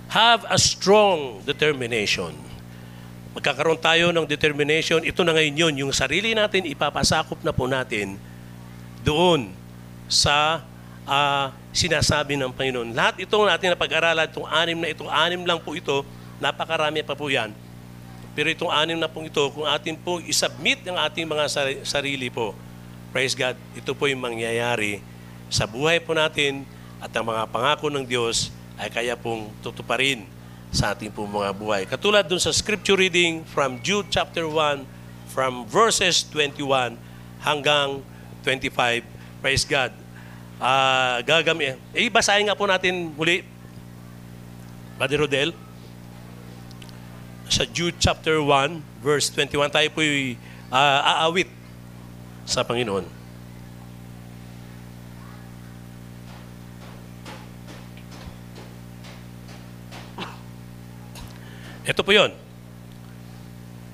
[0.09, 2.46] have a strong determination.
[3.37, 5.05] Magkakaroon tayo ng determination.
[5.05, 8.17] Ito na ngayon yun, yung sarili natin, ipapasakop na po natin
[9.05, 9.53] doon
[10.09, 10.65] sa
[11.05, 12.97] ah, sinasabi ng Panginoon.
[12.97, 16.01] Lahat itong natin na pag-aralan, itong anim na itong anim lang po ito,
[16.41, 17.53] napakarami pa po yan.
[18.33, 22.33] Pero itong anim na pong ito, kung atin po isubmit ang ating mga sari- sarili
[22.33, 22.57] po,
[23.13, 25.05] praise God, ito po yung mangyayari
[25.53, 26.65] sa buhay po natin
[27.05, 28.49] at ang mga pangako ng Diyos
[28.81, 30.25] ay kaya pong tutuparin
[30.77, 31.83] sa ating po mga buhay.
[31.89, 34.85] Katulad dun sa scripture reading from Jude chapter 1,
[35.33, 37.01] from verses 21
[37.41, 38.05] hanggang
[38.45, 39.01] 25.
[39.41, 39.97] Praise God.
[40.61, 41.81] Ah, gagami.
[41.97, 43.41] Eh, basahin nga po natin muli.
[45.01, 45.57] Brother Rodel
[47.49, 50.37] sa Jude chapter 1, verse 21, tayo po'y
[50.69, 51.49] ah, aawit
[52.45, 53.16] sa Panginoon.
[61.87, 62.35] Ito po yon.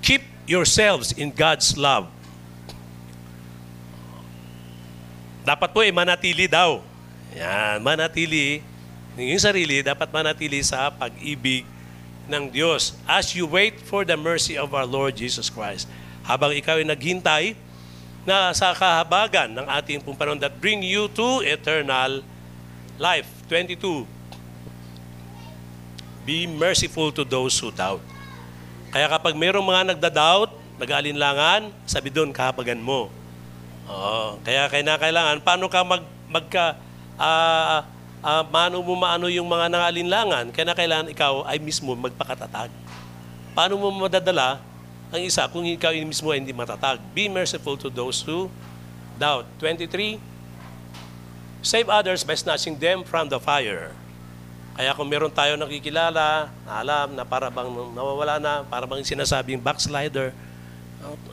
[0.01, 2.09] Keep yourselves in God's love.
[5.45, 6.81] Dapat po ay manatili daw.
[7.37, 8.65] Yan, manatili.
[9.21, 11.69] Yung sarili, dapat manatili sa pag-ibig
[12.31, 15.85] ng Diyos as you wait for the mercy of our Lord Jesus Christ.
[16.25, 17.45] Habang ikaw ay naghintay
[18.23, 22.23] na sa kahabagan ng ating pong panahon that bring you to eternal
[22.97, 23.27] life.
[23.51, 24.22] 22.
[26.23, 28.03] Be merciful to those who doubt.
[28.95, 33.09] Kaya kapag mayroong mga nagda-doubt, nag-aalinlangan, sabi doon, kahabagan mo.
[33.89, 34.39] Oo.
[34.45, 36.79] Kaya kailangan, paano ka mag, magka,
[37.19, 37.83] ah,
[38.23, 42.71] ah, paano mo maano yung mga nangalinlangan, kaya kailangan ikaw ay mismo magpakatatag.
[43.53, 44.63] Paano mo madadala
[45.13, 47.03] ang isa kung ikaw mismo ay hindi matatag?
[47.13, 48.49] Be merciful to those who
[49.19, 49.45] doubt.
[49.61, 50.33] 23,
[51.63, 53.95] Save others by snatching them from the fire.
[54.73, 59.61] Kaya kung meron tayo nakikilala, na alam na para bang nawawala na, para bang sinasabing
[59.61, 60.33] backslider,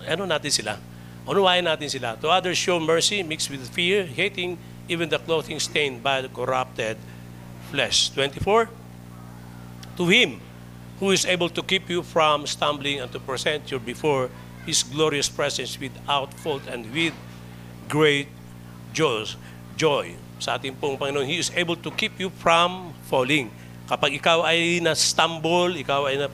[0.04, 0.76] ano natin sila?
[1.24, 2.20] Unawain natin sila.
[2.20, 4.58] To others show mercy mixed with fear, hating
[4.90, 6.98] even the clothing stained by the corrupted
[7.70, 8.10] flesh.
[8.12, 8.68] 24.
[9.96, 10.42] To him
[11.00, 14.30] who is able to keep you from stumbling and to present you before
[14.66, 17.14] his glorious presence without fault and with
[17.88, 18.28] great
[18.92, 19.26] joy.
[20.40, 23.52] Sa ating pong Panginoon, He is able to keep you from falling.
[23.86, 26.28] Kapag ikaw ay na-stumble, ikaw ay na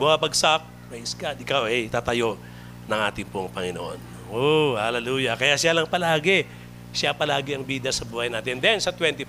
[0.00, 2.40] bumabagsak, praise God, ikaw ay tatayo
[2.88, 4.00] ng ating pong Panginoon.
[4.32, 5.36] Oh, hallelujah.
[5.36, 6.48] Kaya siya lang palagi.
[6.94, 8.58] Siya palagi ang bida sa buhay natin.
[8.58, 9.28] Then sa 25,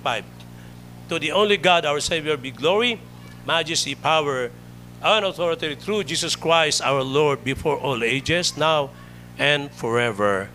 [1.06, 2.98] To the only God, our Savior, be glory,
[3.46, 4.50] majesty, power,
[5.02, 8.90] and authority through Jesus Christ, our Lord, before all ages, now
[9.38, 10.50] and forever.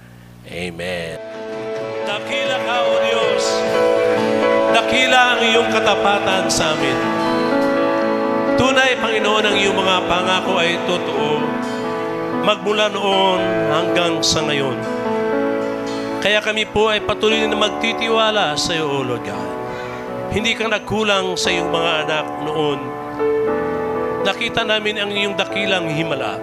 [0.48, 1.41] Amen.
[2.06, 3.44] Dakila ka, O Diyos.
[4.72, 6.98] Dakila ang iyong katapatan sa amin.
[8.58, 11.42] Tunay, Panginoon, ang iyong mga pangako ay totoo.
[12.42, 14.78] Magmula noon hanggang sa ngayon.
[16.22, 19.52] Kaya kami po ay patuloy na magtitiwala sa iyo, O Lord God.
[20.34, 22.80] Hindi ka nagkulang sa iyong mga anak noon.
[24.22, 26.38] Nakita namin ang iyong dakilang himala.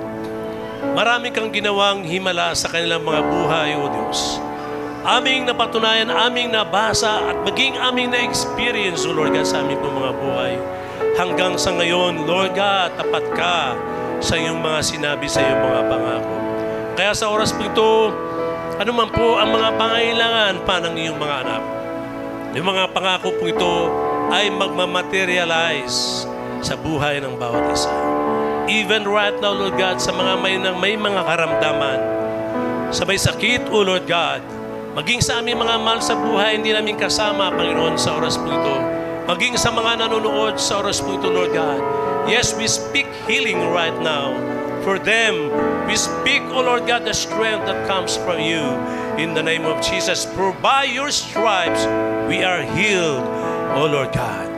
[0.95, 4.48] Marami kang ginawang himala sa kanilang mga buhay, O Diyos.
[5.09, 10.13] Aming napatunayan, aming nabasa at maging aming na-experience, O Lord God, sa aming po mga
[10.21, 10.61] buhay.
[11.17, 13.73] Hanggang sa ngayon, Lord God, tapat ka
[14.21, 16.37] sa iyong mga sinabi, sa iyong mga pangako.
[16.93, 18.13] Kaya sa oras po ito,
[18.77, 21.63] ano man po ang mga pangailangan pa ng iyong mga anak.
[22.53, 23.75] Yung mga pangako po ito
[24.29, 26.29] ay magmamaterialize
[26.61, 27.89] sa buhay ng bawat isa.
[28.69, 32.01] Even right now, Lord God, sa mga may, may mga karamdaman,
[32.93, 34.58] sa may sakit, O Lord God,
[34.97, 38.77] maging sa aming mga mahal sa buhay, hindi namin kasama, Panginoon, sa oras po ito.
[39.29, 41.81] Maging sa mga nanonood sa oras po ito, Lord God.
[42.29, 44.33] Yes, we speak healing right now.
[44.85, 45.53] For them,
[45.85, 48.63] we speak, O Lord God, the strength that comes from you.
[49.21, 51.85] In the name of Jesus, for by your stripes,
[52.31, 53.25] we are healed,
[53.77, 54.49] O Lord God.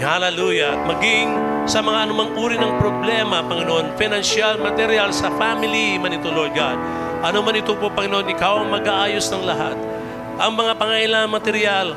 [0.00, 0.80] Hallelujah.
[0.80, 1.28] At maging
[1.68, 6.76] sa mga anumang uri ng problema, Panginoon, financial, material, sa family man ito, Lord God.
[7.20, 9.76] Ano man ito po, Panginoon, ikaw ang mag-aayos ng lahat.
[10.40, 11.92] Ang mga pangailangan material,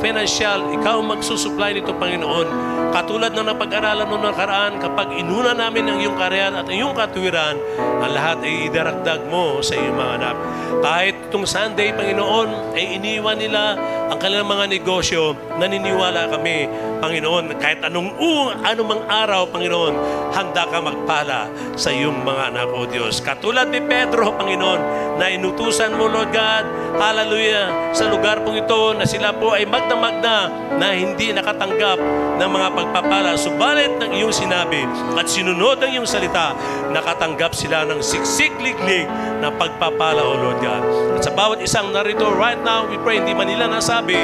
[0.00, 2.72] financial, ikaw magsusupply nito, Panginoon.
[2.92, 8.12] Katulad ng napag-aralan noong nakaraan, kapag inuna namin ang iyong karyan at iyong katuwiran, ang
[8.12, 10.36] lahat ay idaragdag mo sa iyong mga anak.
[10.82, 13.76] Kahit itong Sunday, Panginoon, ay iniwan nila
[14.12, 16.68] ang kanilang mga negosyo, naniniwala kami,
[17.00, 19.94] Panginoon, kahit anong u, anumang araw, Panginoon,
[20.36, 21.48] handa ka magpala
[21.80, 23.24] sa iyong mga anak, O Diyos.
[23.24, 24.80] Katulad ni Pedro, Panginoon,
[25.16, 26.64] na inutusan mo, Lord God,
[27.00, 30.46] hallelujah, sa lugar pong ito na sila po ay magna-magna
[30.78, 31.98] na hindi nakatanggap
[32.38, 33.34] ng mga pagpapala.
[33.34, 34.86] Subalit ng iyong sinabi
[35.18, 36.54] at sinunod ang iyong salita,
[36.94, 39.10] nakatanggap sila ng siksik-liglig
[39.42, 40.82] na pagpapala, O Lord God.
[41.18, 44.14] At sa bawat isang narito, right now, we pray, hindi man nila nasabi,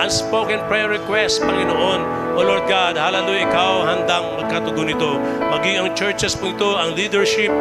[0.00, 5.20] unspoken prayer request, Panginoon, O Lord God, hallelujah, ikaw handang magkatugon ito.
[5.52, 7.52] Maging ang churches po ito, ang leadership,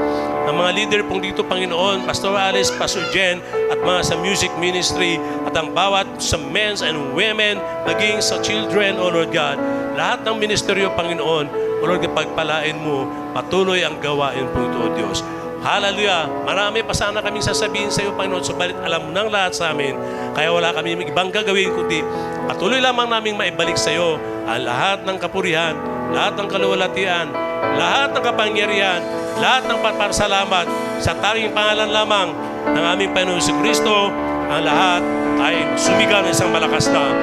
[0.48, 5.20] ang mga leader pong dito, Panginoon, Pastor Alice, Pastor Jen, at mga sa music ministry,
[5.44, 7.58] at ang bawat sa men's and women,
[7.90, 9.58] maging sa children, O Lord God.
[9.98, 11.46] Lahat ng ministeryo, Panginoon,
[11.82, 15.26] O Lord, pagpalain mo, patuloy ang gawain po ito, O Diyos.
[15.62, 16.26] Hallelujah.
[16.42, 19.94] Marami pa sana kaming sasabihin sa iyo, Panginoon, subalit alam mo ng lahat sa amin.
[20.34, 22.02] Kaya wala kami ibang gagawin kundi
[22.50, 24.18] patuloy lamang naming maibalik sa iyo
[24.50, 25.78] ang lahat ng kapurihan,
[26.10, 27.30] lahat ng kaluwalhatian,
[27.78, 29.06] lahat ng kapangyarihan,
[29.38, 30.66] lahat ng papasalamat
[30.98, 32.34] sa tanging pangalan lamang
[32.66, 34.10] ng aming Panginoon si Kristo.
[34.52, 35.00] Ang lahat
[35.40, 37.16] ay sumigaw ng isang malakas na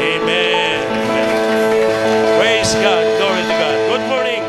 [0.00, 0.80] Amen.
[2.40, 3.04] Praise God.
[3.20, 3.76] Glory to God.
[3.92, 4.42] Good morning.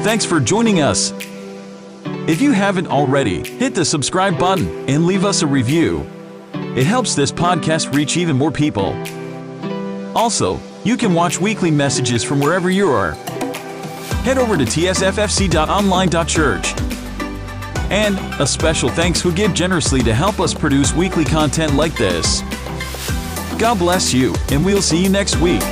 [0.00, 1.12] Thanks for joining us.
[2.24, 6.08] If you haven't already, hit the subscribe button and leave us a review.
[6.72, 8.96] It helps this podcast reach even more people.
[10.16, 10.56] Also,
[10.88, 13.12] you can watch weekly messages from wherever you are.
[14.24, 16.74] Head over to tsffc.online.church.
[17.90, 22.40] And a special thanks who give generously to help us produce weekly content like this.
[23.58, 25.62] God bless you, and we'll see you next week.